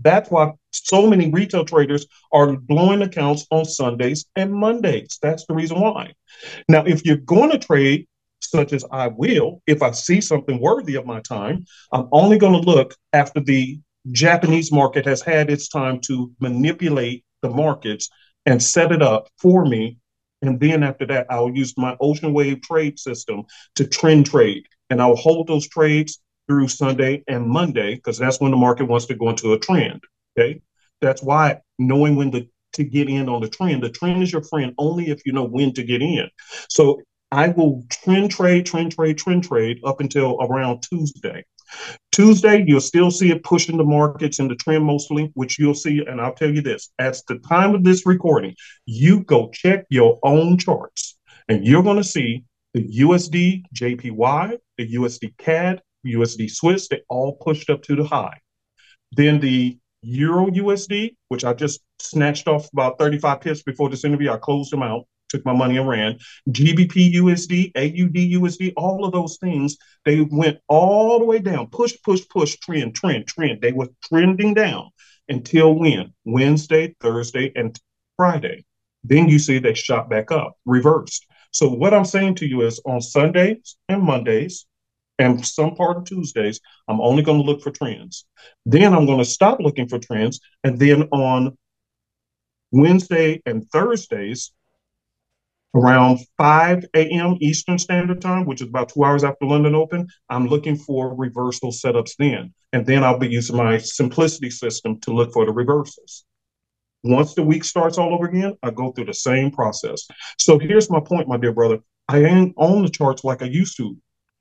[0.00, 5.18] That's why so many retail traders are blowing accounts on Sundays and Mondays.
[5.22, 6.12] That's the reason why.
[6.68, 8.06] Now, if you're going to trade,
[8.40, 12.60] such as I will, if I see something worthy of my time, I'm only going
[12.60, 13.80] to look after the
[14.12, 18.10] Japanese market has had its time to manipulate the markets
[18.46, 19.98] and set it up for me.
[20.42, 23.44] And then after that, I'll use my ocean wave trade system
[23.76, 24.66] to trend trade.
[24.90, 29.06] And I'll hold those trades through Sunday and Monday, because that's when the market wants
[29.06, 30.02] to go into a trend.
[30.36, 30.60] Okay.
[31.00, 34.42] That's why knowing when to, to get in on the trend, the trend is your
[34.42, 36.28] friend only if you know when to get in.
[36.68, 41.44] So I will trend trade, trend trade, trend trade up until around Tuesday.
[42.12, 46.04] Tuesday, you'll still see it pushing the markets in the trend mostly, which you'll see.
[46.06, 48.54] And I'll tell you this at the time of this recording,
[48.86, 51.18] you go check your own charts
[51.48, 57.36] and you're going to see the USD JPY, the USD CAD, USD Swiss, they all
[57.36, 58.38] pushed up to the high.
[59.12, 64.30] Then the Euro USD, which I just snatched off about 35 pips before this interview,
[64.30, 66.18] I closed them out took my money and ran.
[66.50, 71.68] GBP USD, AUD USD, all of those things, they went all the way down.
[71.68, 73.60] Push, push, push, trend, trend, trend.
[73.60, 74.90] They were trending down
[75.28, 76.12] until when?
[76.24, 77.78] Wednesday, Thursday, and
[78.16, 78.64] Friday.
[79.02, 81.26] Then you see they shot back up, reversed.
[81.50, 84.66] So what I'm saying to you is on Sundays and Mondays,
[85.18, 88.24] and some part of Tuesdays, I'm only going to look for trends.
[88.66, 90.40] Then I'm going to stop looking for trends.
[90.64, 91.56] And then on
[92.72, 94.52] Wednesday and Thursdays,
[95.74, 97.36] around 5 a.m.
[97.40, 101.72] Eastern Standard Time, which is about two hours after London Open, I'm looking for reversal
[101.72, 102.54] setups then.
[102.72, 106.24] And then I'll be using my simplicity system to look for the reversals.
[107.02, 110.06] Once the week starts all over again, I go through the same process.
[110.38, 111.80] So here's my point, my dear brother.
[112.08, 113.96] I ain't on the charts like I used to.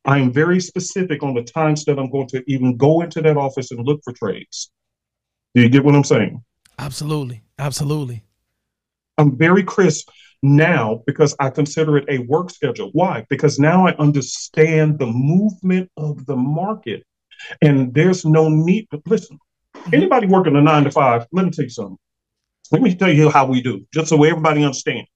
[0.05, 3.37] I am very specific on the times that I'm going to even go into that
[3.37, 4.71] office and look for trades.
[5.55, 6.43] Do you get what I'm saying?
[6.77, 7.43] Absolutely.
[7.57, 8.23] Absolutely.
[9.17, 10.09] I'm very crisp
[10.41, 12.89] now because I consider it a work schedule.
[12.93, 13.25] Why?
[13.29, 17.03] Because now I understand the movement of the market.
[17.61, 19.37] And there's no need to listen.
[19.75, 19.95] Mm-hmm.
[19.95, 21.97] Anybody working a nine to five, let me tell you something.
[22.71, 25.09] Let me tell you how we do, just so everybody understands.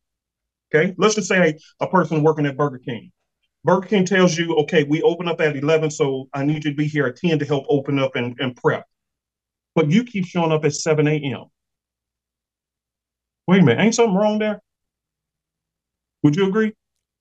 [0.73, 0.93] Okay.
[0.97, 3.11] Let's just say a person working at Burger King.
[3.67, 6.77] Burger King tells you, okay, we open up at 11, so I need you to
[6.77, 8.85] be here at 10 to help open up and, and prep.
[9.75, 11.47] But you keep showing up at 7 a.m.
[13.45, 14.61] Wait a minute, ain't something wrong there?
[16.23, 16.73] Would you agree?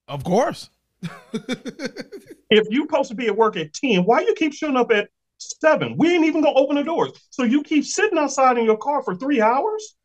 [0.06, 0.70] Of course.
[1.32, 5.08] if you're supposed to be at work at 10, why you keep showing up at
[5.38, 5.96] seven?
[5.98, 7.10] We ain't even gonna open the doors.
[7.30, 9.96] So you keep sitting outside in your car for three hours?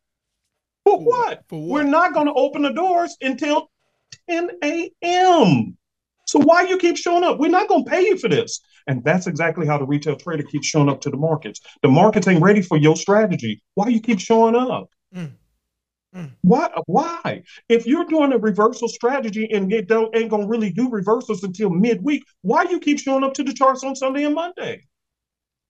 [0.82, 1.44] For, for what?
[1.48, 1.68] For what?
[1.68, 3.70] We're not gonna open the doors until
[4.28, 5.78] 10 a.m.
[6.32, 7.38] So why you keep showing up?
[7.38, 8.62] We're not gonna pay you for this.
[8.86, 11.60] And that's exactly how the retail trader keeps showing up to the markets.
[11.82, 13.62] The markets ain't ready for your strategy.
[13.74, 14.88] Why you keep showing up?
[15.14, 15.32] Mm.
[16.16, 16.30] Mm.
[16.40, 16.70] Why?
[16.86, 17.42] Why?
[17.68, 21.68] If you're doing a reversal strategy and it don't ain't gonna really do reversals until
[21.68, 24.84] midweek, why you keep showing up to the charts on Sunday and Monday?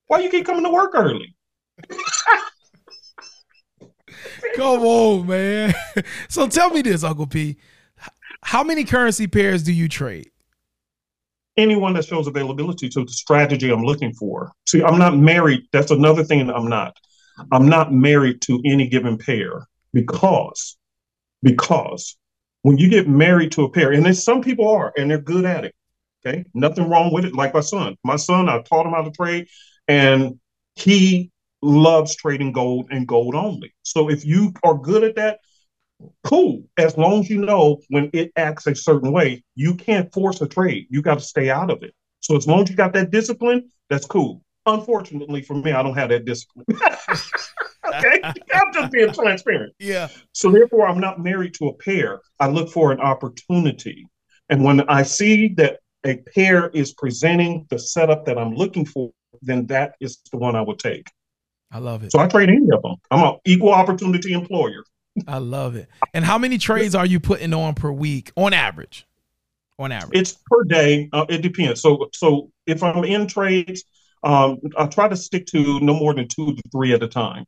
[0.06, 1.34] Why you keep coming to work early?
[4.54, 5.74] Come on, man.
[6.28, 7.56] so tell me this, Uncle P.
[8.44, 10.32] How many currency pairs do you trade?
[11.57, 14.53] Anyone that shows availability to the strategy I'm looking for.
[14.66, 15.62] See, I'm not married.
[15.72, 16.96] That's another thing I'm not.
[17.50, 20.76] I'm not married to any given pair because
[21.42, 22.16] because
[22.62, 25.44] when you get married to a pair, and there's some people are, and they're good
[25.44, 25.74] at it.
[26.24, 27.34] Okay, nothing wrong with it.
[27.34, 29.48] Like my son, my son, I taught him how to trade,
[29.88, 30.38] and
[30.76, 33.74] he loves trading gold and gold only.
[33.82, 35.38] So if you are good at that,
[36.24, 36.64] cool.
[36.76, 40.48] As long as you know when it acts a certain way, you can't force a
[40.48, 40.86] trade.
[40.90, 41.94] You got to stay out of it.
[42.20, 44.42] So as long as you got that discipline, that's cool.
[44.66, 46.66] Unfortunately for me, I don't have that discipline.
[46.70, 48.20] okay,
[48.55, 49.74] I'm just being transparent.
[49.78, 50.09] Yeah.
[50.32, 52.20] So therefore, I'm not married to a pair.
[52.38, 54.07] I look for an opportunity,
[54.48, 59.11] and when I see that a pair is presenting the setup that I'm looking for,
[59.40, 61.09] then that is the one I would take.
[61.72, 62.12] I love it.
[62.12, 62.96] So I trade any of them.
[63.11, 64.84] I'm an equal opportunity employer.
[65.26, 65.88] I love it.
[66.14, 69.06] And how many trades are you putting on per week on average?
[69.78, 71.08] On average, it's per day.
[71.12, 71.80] Uh, it depends.
[71.80, 73.84] So, so if I'm in trades,
[74.22, 77.44] um, I try to stick to no more than two to three at a time.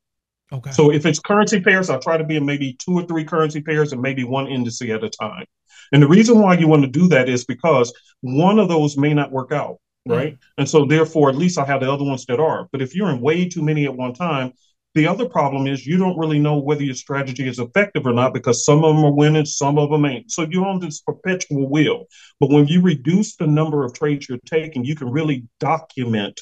[0.52, 0.70] Okay.
[0.72, 3.60] So if it's currency pairs, I try to be in maybe two or three currency
[3.60, 5.44] pairs and maybe one indice at a time.
[5.92, 9.14] And the reason why you want to do that is because one of those may
[9.14, 10.34] not work out, right?
[10.34, 10.58] Mm-hmm.
[10.58, 12.68] And so therefore, at least I have the other ones that are.
[12.72, 14.52] But if you're in way too many at one time,
[14.94, 18.32] the other problem is you don't really know whether your strategy is effective or not
[18.32, 20.30] because some of them are winning, some of them ain't.
[20.30, 22.06] So you're on this perpetual wheel.
[22.38, 26.40] But when you reduce the number of trades you're taking, you can really document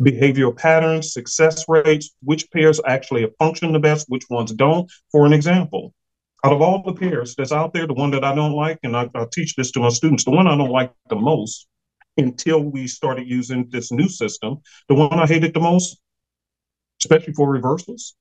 [0.00, 4.90] behavioral patterns, success rates, which pairs actually function the best, which ones don't.
[5.12, 5.94] For an example,
[6.44, 8.96] out of all the pairs that's out there, the one that I don't like, and
[8.96, 11.68] I, I teach this to my students, the one I don't like the most
[12.16, 14.58] until we started using this new system,
[14.88, 16.00] the one I hated the most,
[17.02, 18.14] especially for reversals,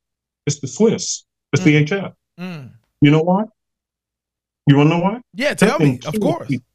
[0.45, 2.13] it's the Swiss, It's the HF.
[2.39, 2.71] Mm.
[3.01, 3.45] You know why?
[4.67, 5.21] You want to know why?
[5.33, 5.99] Yeah, tell me.
[6.05, 6.47] Of course.
[6.47, 6.65] People.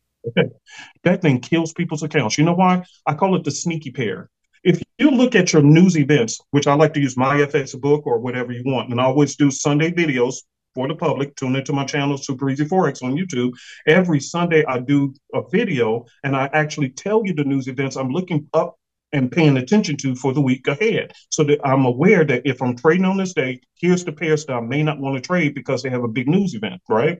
[1.04, 2.38] That thing kills people's accounts.
[2.38, 2.84] You know why?
[3.06, 4.30] I call it the sneaky pair.
[4.62, 8.52] If you look at your news events, which I like to use Myfxbook or whatever
[8.52, 10.36] you want, and I always do Sunday videos
[10.74, 11.36] for the public.
[11.36, 13.52] Tune into my channel, Super Easy Forex on YouTube.
[13.86, 18.10] Every Sunday, I do a video and I actually tell you the news events I'm
[18.10, 18.76] looking up
[19.14, 22.76] and paying attention to for the week ahead so that I'm aware that if I'm
[22.76, 25.82] trading on this day, here's the pairs that I may not want to trade because
[25.82, 27.18] they have a big news event, right?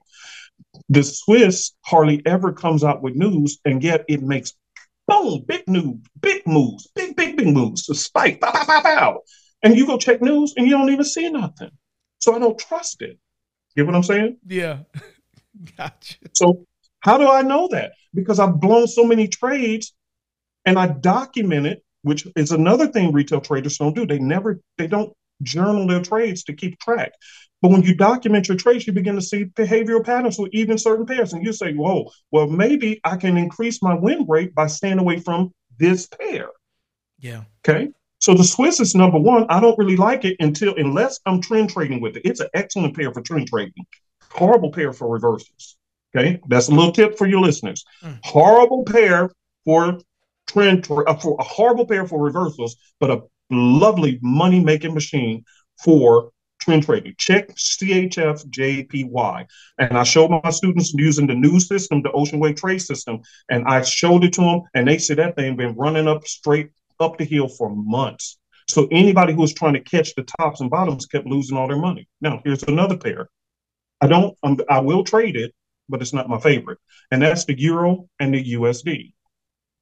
[0.89, 4.55] The Swiss hardly ever comes out with news, and yet it makes
[5.07, 9.21] boom, big news, big moves, big, big, big moves, a spike, pow, pow, pow, pow.
[9.63, 11.71] And you go check news and you don't even see nothing.
[12.19, 13.19] So I don't trust it.
[13.77, 14.39] You get what I'm saying?
[14.47, 14.81] Yeah.
[15.77, 16.17] gotcha.
[16.33, 16.67] So
[17.01, 17.93] how do I know that?
[18.13, 19.95] Because I've blown so many trades
[20.65, 24.07] and I document it, which is another thing retail traders don't do.
[24.07, 25.13] They never, they don't
[25.43, 27.13] journal their trades to keep track.
[27.63, 31.07] But when you document your trades, you begin to see behavioral patterns with even certain
[31.07, 31.33] pairs.
[31.33, 35.19] And you say, whoa, well, maybe I can increase my win rate by staying away
[35.19, 36.49] from this pair.
[37.19, 37.45] Yeah.
[37.67, 37.89] Okay.
[38.19, 39.47] So the Swiss is number one.
[39.49, 42.23] I don't really like it until unless I'm trend trading with it.
[42.27, 43.87] It's an excellent pair for trend trading.
[44.31, 45.77] Horrible pair for reversals.
[46.15, 46.41] Okay.
[46.49, 47.85] That's a little tip for your listeners.
[48.03, 48.19] Mm.
[48.25, 49.31] Horrible pair
[49.65, 50.01] for
[50.47, 55.45] trend uh, for a horrible pair for reversals, but a lovely money making machine
[55.83, 56.31] for
[56.61, 57.15] trend trading.
[57.19, 59.47] Check CHF JPY.
[59.79, 63.21] And I showed my students using the new system, the Ocean Wave Trade System,
[63.51, 66.71] and I showed it to them, and they said that thing been running up straight
[67.01, 68.39] up the hill for months.
[68.69, 71.77] So anybody who was trying to catch the tops and bottoms kept losing all their
[71.77, 72.09] money.
[72.21, 73.29] Now here's another pair.
[74.01, 74.37] I don't.
[74.43, 75.55] I'm, I will trade it,
[75.89, 76.79] but it's not my favorite,
[77.11, 79.13] and that's the euro and the USD.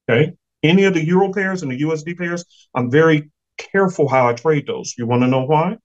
[0.09, 0.33] Okay,
[0.63, 2.45] any of the euro pairs and the USD pairs,
[2.75, 4.95] I'm very careful how I trade those.
[4.97, 5.79] You want to know why?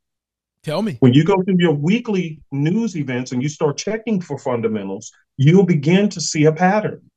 [0.64, 0.98] Tell me.
[1.00, 5.66] When you go through your weekly news events and you start checking for fundamentals, you'll
[5.66, 7.10] begin to see a pattern.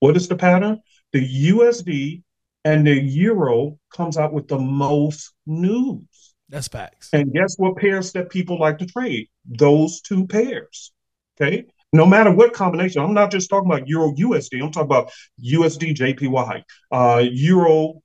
[0.00, 0.80] What is the pattern?
[1.12, 2.22] The USD
[2.64, 6.34] and the euro comes out with the most news.
[6.48, 7.10] That's facts.
[7.12, 9.28] And guess what pairs that people like to trade?
[9.46, 10.92] Those two pairs.
[11.40, 11.66] Okay.
[11.92, 14.62] No matter what combination, I'm not just talking about Euro USD.
[14.62, 15.10] I'm talking about
[15.42, 16.62] USD JPY,
[16.92, 18.02] uh, Euro,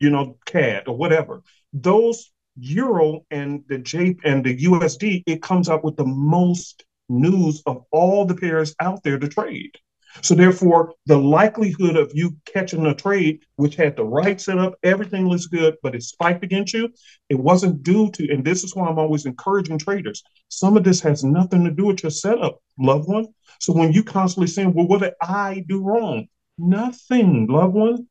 [0.00, 1.42] you know, CAD or whatever.
[1.72, 7.62] Those euro and the J and the USD, it comes out with the most news
[7.66, 9.76] of all the pairs out there to trade.
[10.22, 15.28] So therefore, the likelihood of you catching a trade which had the right setup, everything
[15.28, 16.90] looks good, but it spiked against you,
[17.28, 20.22] it wasn't due to, and this is why I'm always encouraging traders.
[20.48, 23.28] Some of this has nothing to do with your setup, loved one.
[23.60, 26.26] So when you constantly saying, well, what did I do wrong?
[26.58, 28.06] Nothing, loved one.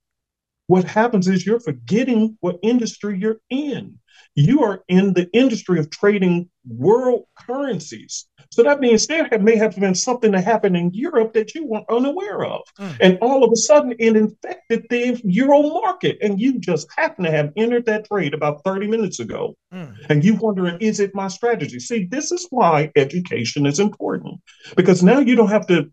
[0.67, 3.99] What happens is you're forgetting what industry you're in
[4.35, 8.25] you are in the industry of trading world currencies.
[8.51, 11.65] So that means there have, may have been something that happened in Europe that you
[11.65, 12.61] weren't unaware of.
[12.79, 12.97] Mm.
[12.99, 16.17] And all of a sudden it infected the euro market.
[16.21, 19.55] And you just happen to have entered that trade about 30 minutes ago.
[19.73, 19.95] Mm.
[20.09, 21.79] And you wondering, is it my strategy?
[21.79, 24.41] See, this is why education is important.
[24.75, 25.91] Because now you don't have to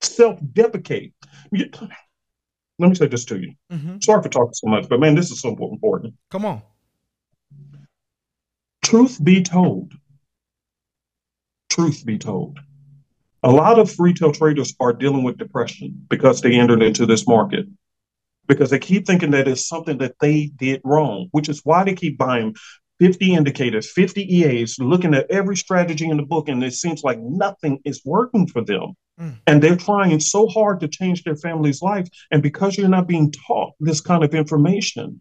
[0.00, 1.14] self-deprecate.
[1.52, 3.54] Let me say this to you.
[3.72, 3.98] Mm-hmm.
[4.02, 6.14] Sorry for talking so much, but man, this is so important.
[6.30, 6.60] Come on
[8.84, 9.92] truth be told,
[11.74, 12.58] truth be told,
[13.42, 17.66] a lot of retail traders are dealing with depression because they entered into this market
[18.46, 21.94] because they keep thinking that it's something that they did wrong, which is why they
[21.94, 22.54] keep buying
[23.00, 27.18] 50 indicators, 50 EAs, looking at every strategy in the book, and it seems like
[27.20, 28.94] nothing is working for them.
[29.20, 29.38] Mm.
[29.46, 32.08] And they're trying so hard to change their family's life.
[32.30, 35.20] And because you're not being taught this kind of information,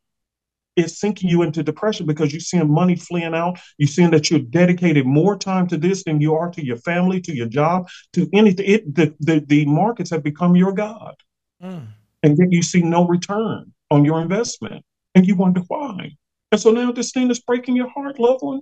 [0.75, 3.59] it's sinking you into depression because you're seeing money fleeing out.
[3.77, 7.21] You're seeing that you're dedicated more time to this than you are to your family,
[7.21, 8.65] to your job, to anything.
[8.67, 11.15] It, the, the, the markets have become your God.
[11.61, 11.87] Mm.
[12.23, 14.83] And yet you see no return on your investment.
[15.15, 16.15] And you wonder why.
[16.51, 18.61] And so now this thing is breaking your heart, loved one.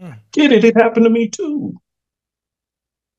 [0.00, 0.18] Mm.
[0.32, 0.64] Get it?
[0.64, 1.74] It happened to me too.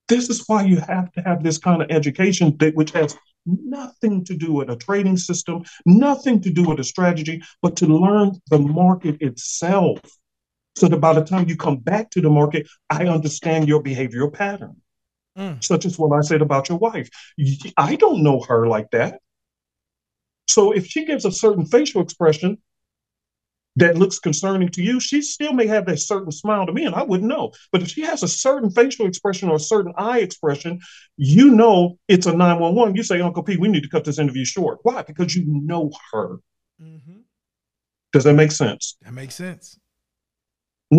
[0.10, 4.24] This is why you have to have this kind of education, that, which has nothing
[4.26, 8.40] to do with a trading system, nothing to do with a strategy, but to learn
[8.50, 10.00] the market itself.
[10.76, 14.34] So that by the time you come back to the market, I understand your behavioral
[14.34, 14.78] pattern.
[15.38, 15.64] Mm.
[15.64, 17.10] Such as what I said about your wife.
[17.78, 19.20] I don't know her like that.
[20.48, 22.58] So if she gives a certain facial expression,
[23.76, 26.96] that looks concerning to you, she still may have that certain smile to me, and
[26.96, 27.52] I wouldn't know.
[27.72, 30.80] But if she has a certain facial expression or a certain eye expression,
[31.18, 32.96] you know it's a 911.
[32.96, 34.80] You say, Uncle P, we need to cut this interview short.
[34.84, 35.02] Why?
[35.02, 36.38] Because you know her.
[36.82, 37.20] Mm-hmm.
[38.12, 38.98] Does that make sense?
[39.02, 39.80] That makes sense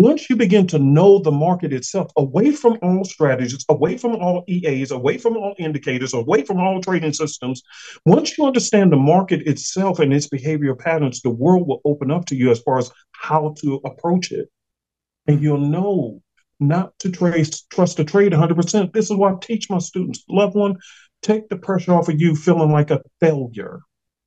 [0.03, 4.43] once you begin to know the market itself, away from all strategies, away from all
[4.47, 7.61] EAs, away from all indicators, away from all trading systems,
[8.05, 12.25] once you understand the market itself and its behavioral patterns, the world will open up
[12.25, 14.49] to you as far as how to approach it.
[15.27, 16.21] And you'll know
[16.59, 18.93] not to trace, trust a trade 100%.
[18.93, 20.23] This is what I teach my students.
[20.29, 20.77] Loved one,
[21.21, 23.81] take the pressure off of you feeling like a failure.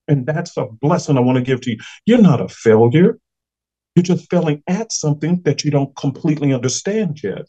[0.06, 1.78] And that's a blessing I want to give to you.
[2.06, 3.18] You're not a failure.
[3.98, 7.46] You're just failing at something that you don't completely understand yet.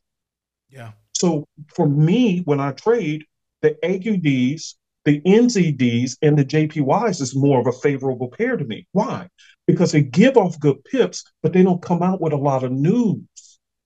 [0.68, 0.94] Yeah.
[1.14, 1.46] So
[1.76, 3.26] for me, when I trade,
[3.62, 4.74] the AUDs,
[5.06, 8.88] the NZDs, and the JPYs is more of a favorable pair to me.
[8.94, 9.28] Why?
[9.68, 12.72] Because they give off good pips, but they don't come out with a lot of
[12.72, 13.22] news.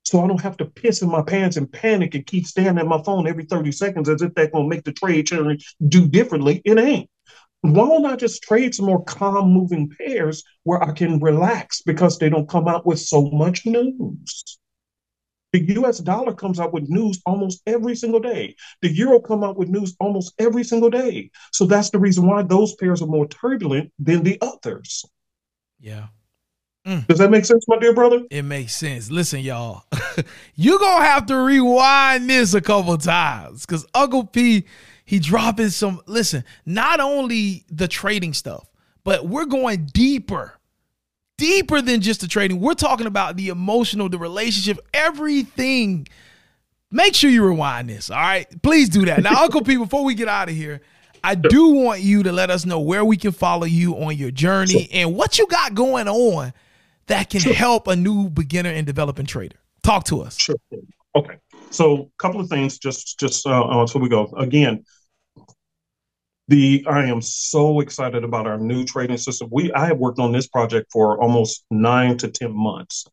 [0.06, 2.88] So I don't have to piss in my pants and panic and keep staring at
[2.88, 5.30] my phone every 30 seconds as if that's gonna make the trade
[5.90, 6.62] do differently.
[6.64, 7.10] It ain't
[7.64, 12.20] why don't I just trade some more calm moving pairs where I can relax because
[12.20, 14.60] they don't come out with so much news?
[15.54, 18.56] The US dollar comes out with news almost every single day.
[18.82, 21.32] The euro come out with news almost every single day.
[21.54, 25.06] So that's the reason why those pairs are more turbulent than the others.
[25.80, 26.08] Yeah.
[26.86, 27.08] Mm.
[27.08, 28.24] Does that make sense, my dear brother?
[28.30, 29.10] It makes sense.
[29.10, 29.84] Listen, y'all,
[30.56, 34.66] you're going to have to rewind this a couple times because Uncle P
[35.06, 38.70] he dropping some, listen, not only the trading stuff,
[39.04, 40.54] but we're going deeper,
[41.38, 42.60] deeper than just the trading.
[42.60, 46.08] We're talking about the emotional, the relationship, everything.
[46.90, 48.10] Make sure you rewind this.
[48.10, 48.48] All right.
[48.62, 49.24] Please do that.
[49.24, 50.82] Now, Uncle P, before we get out of here,
[51.24, 54.32] I do want you to let us know where we can follow you on your
[54.32, 56.54] journey and what you got going on
[57.08, 59.56] that can help a new beginner and developing trader.
[59.84, 60.38] Talk to us.
[60.38, 60.56] Sure.
[61.16, 61.38] Okay.
[61.74, 64.84] So, a couple of things just just uh, uh, so we go again.
[66.48, 69.50] The I am so excited about our new trading system.
[69.52, 73.06] We I have worked on this project for almost nine to ten months,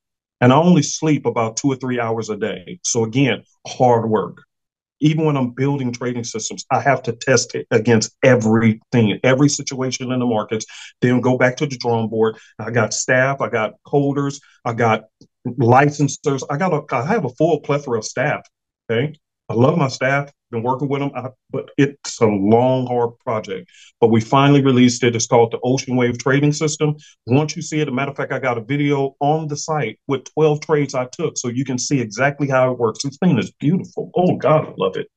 [0.43, 2.81] and I only sleep about two or three hours a day.
[2.85, 4.43] So again, hard work.
[5.01, 10.13] Even when I'm building trading systems, I have to test it against everything, every situation
[10.13, 10.67] in the markets.
[11.01, 12.37] Then go back to the drawing board.
[12.59, 15.05] I got staff, I got coders, I got
[15.47, 16.43] licensors.
[16.51, 18.43] I got a, I have a full plethora of staff.
[18.91, 19.15] Okay.
[19.51, 23.69] I love my staff, been working with them, I, but it's a long, hard project.
[24.01, 25.17] But we finally released it.
[25.17, 26.95] It's called the Ocean Wave Trading System.
[27.27, 29.99] Once you see it, a matter of fact, I got a video on the site
[30.07, 33.03] with 12 trades I took so you can see exactly how it works.
[33.03, 34.13] This thing is beautiful.
[34.15, 35.09] Oh, God, I love it.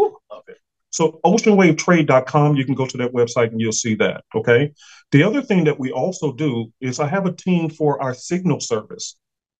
[0.00, 0.58] Ooh, love it.
[0.90, 4.22] So oceanwavetrade.com, you can go to that website and you'll see that.
[4.36, 4.72] Okay.
[5.10, 8.60] The other thing that we also do is I have a team for our signal
[8.60, 9.16] service.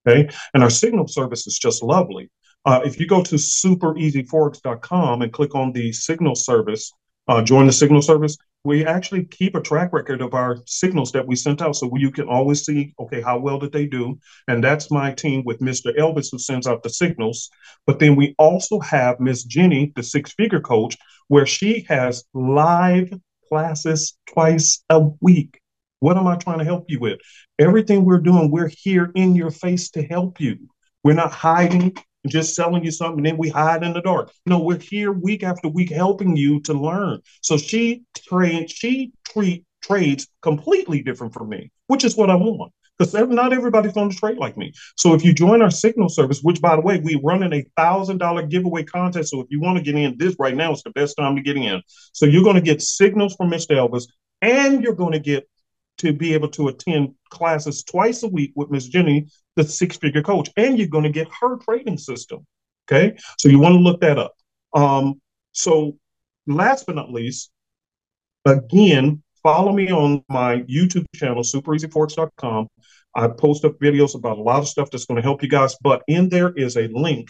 [0.06, 0.28] Okay.
[0.54, 2.30] And our signal service is just lovely.
[2.64, 6.92] Uh, if you go to supereasyforex.com and click on the signal service,
[7.28, 11.26] uh, join the signal service, we actually keep a track record of our signals that
[11.26, 11.76] we sent out.
[11.76, 14.18] So you can always see, okay, how well did they do?
[14.48, 15.96] And that's my team with Mr.
[15.96, 17.48] Elvis, who sends out the signals.
[17.86, 20.96] But then we also have Miss Jenny, the six figure coach,
[21.28, 23.10] where she has live
[23.48, 25.59] classes twice a week.
[26.00, 27.20] What am I trying to help you with?
[27.58, 30.58] Everything we're doing, we're here in your face to help you.
[31.04, 31.96] We're not hiding
[32.28, 34.30] just selling you something, and then we hide in the dark.
[34.44, 37.20] No, we're here week after week helping you to learn.
[37.40, 42.72] So she trains, she treat trades completely different from me, which is what I want.
[42.98, 44.72] because not everybody's going to trade like me.
[44.96, 48.18] So if you join our signal service, which by the way, we're running a thousand
[48.18, 49.30] dollar giveaway contest.
[49.30, 51.42] So if you want to get in this right now, it's the best time to
[51.42, 51.80] get in.
[52.12, 53.70] So you're going to get signals from Mr.
[53.76, 54.04] Elvis,
[54.42, 55.48] and you're going to get
[56.00, 60.22] to be able to attend classes twice a week with Miss Jenny, the six figure
[60.22, 62.46] coach, and you're going to get her trading system.
[62.90, 64.34] Okay, so you want to look that up.
[64.74, 65.20] Um,
[65.52, 65.98] so
[66.46, 67.50] last but not least,
[68.44, 72.68] again, follow me on my YouTube channel, supereasyforex.com.
[73.14, 75.76] I post up videos about a lot of stuff that's going to help you guys,
[75.82, 77.28] but in there is a link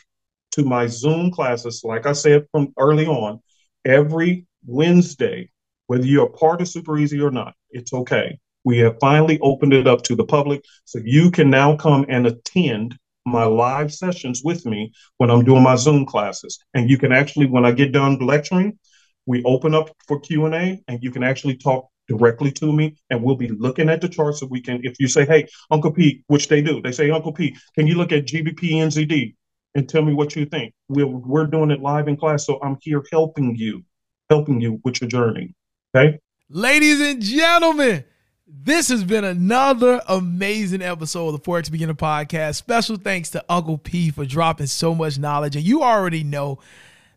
[0.53, 1.83] to my Zoom classes.
[1.85, 3.41] Like I said from early on,
[3.85, 5.51] every Wednesday,
[5.87, 8.39] whether you're a part of Super Easy or not, it's okay.
[8.65, 12.27] We have finally opened it up to the public, so you can now come and
[12.27, 16.59] attend my live sessions with me when I'm doing my Zoom classes.
[16.74, 18.78] And you can actually, when I get done lecturing,
[19.27, 23.37] we open up for Q&A and you can actually talk directly to me and we'll
[23.37, 26.49] be looking at the charts so we can if you say hey uncle p which
[26.49, 26.82] they do.
[26.82, 29.35] They say uncle p can you look at gbp nzd
[29.77, 30.74] and tell me what you think?
[30.89, 33.85] We're, we're doing it live in class so i'm here helping you
[34.28, 35.55] helping you with your journey.
[35.95, 36.19] Okay?
[36.49, 38.05] Ladies and gentlemen
[38.52, 42.56] this has been another amazing episode of the Forex Beginner Podcast.
[42.56, 45.56] Special thanks to Uncle P for dropping so much knowledge.
[45.56, 46.59] And you already know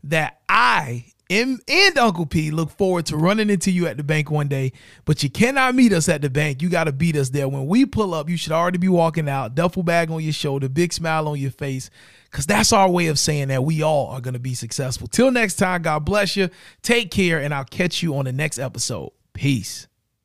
[0.04, 4.30] that I and, and Uncle P look forward to running into you at the bank
[4.30, 4.74] one day,
[5.06, 6.62] but you cannot meet us at the bank.
[6.62, 7.48] You got to beat us there.
[7.48, 10.70] When we pull up, you should already be walking out, duffel bag on your shoulder,
[10.70, 11.90] big smile on your face,
[12.30, 15.08] because that's our way of saying that we all are going to be successful.
[15.08, 16.50] Till next time, God bless you.
[16.82, 19.12] Take care, and I'll catch you on the next episode.
[19.34, 19.88] Peace.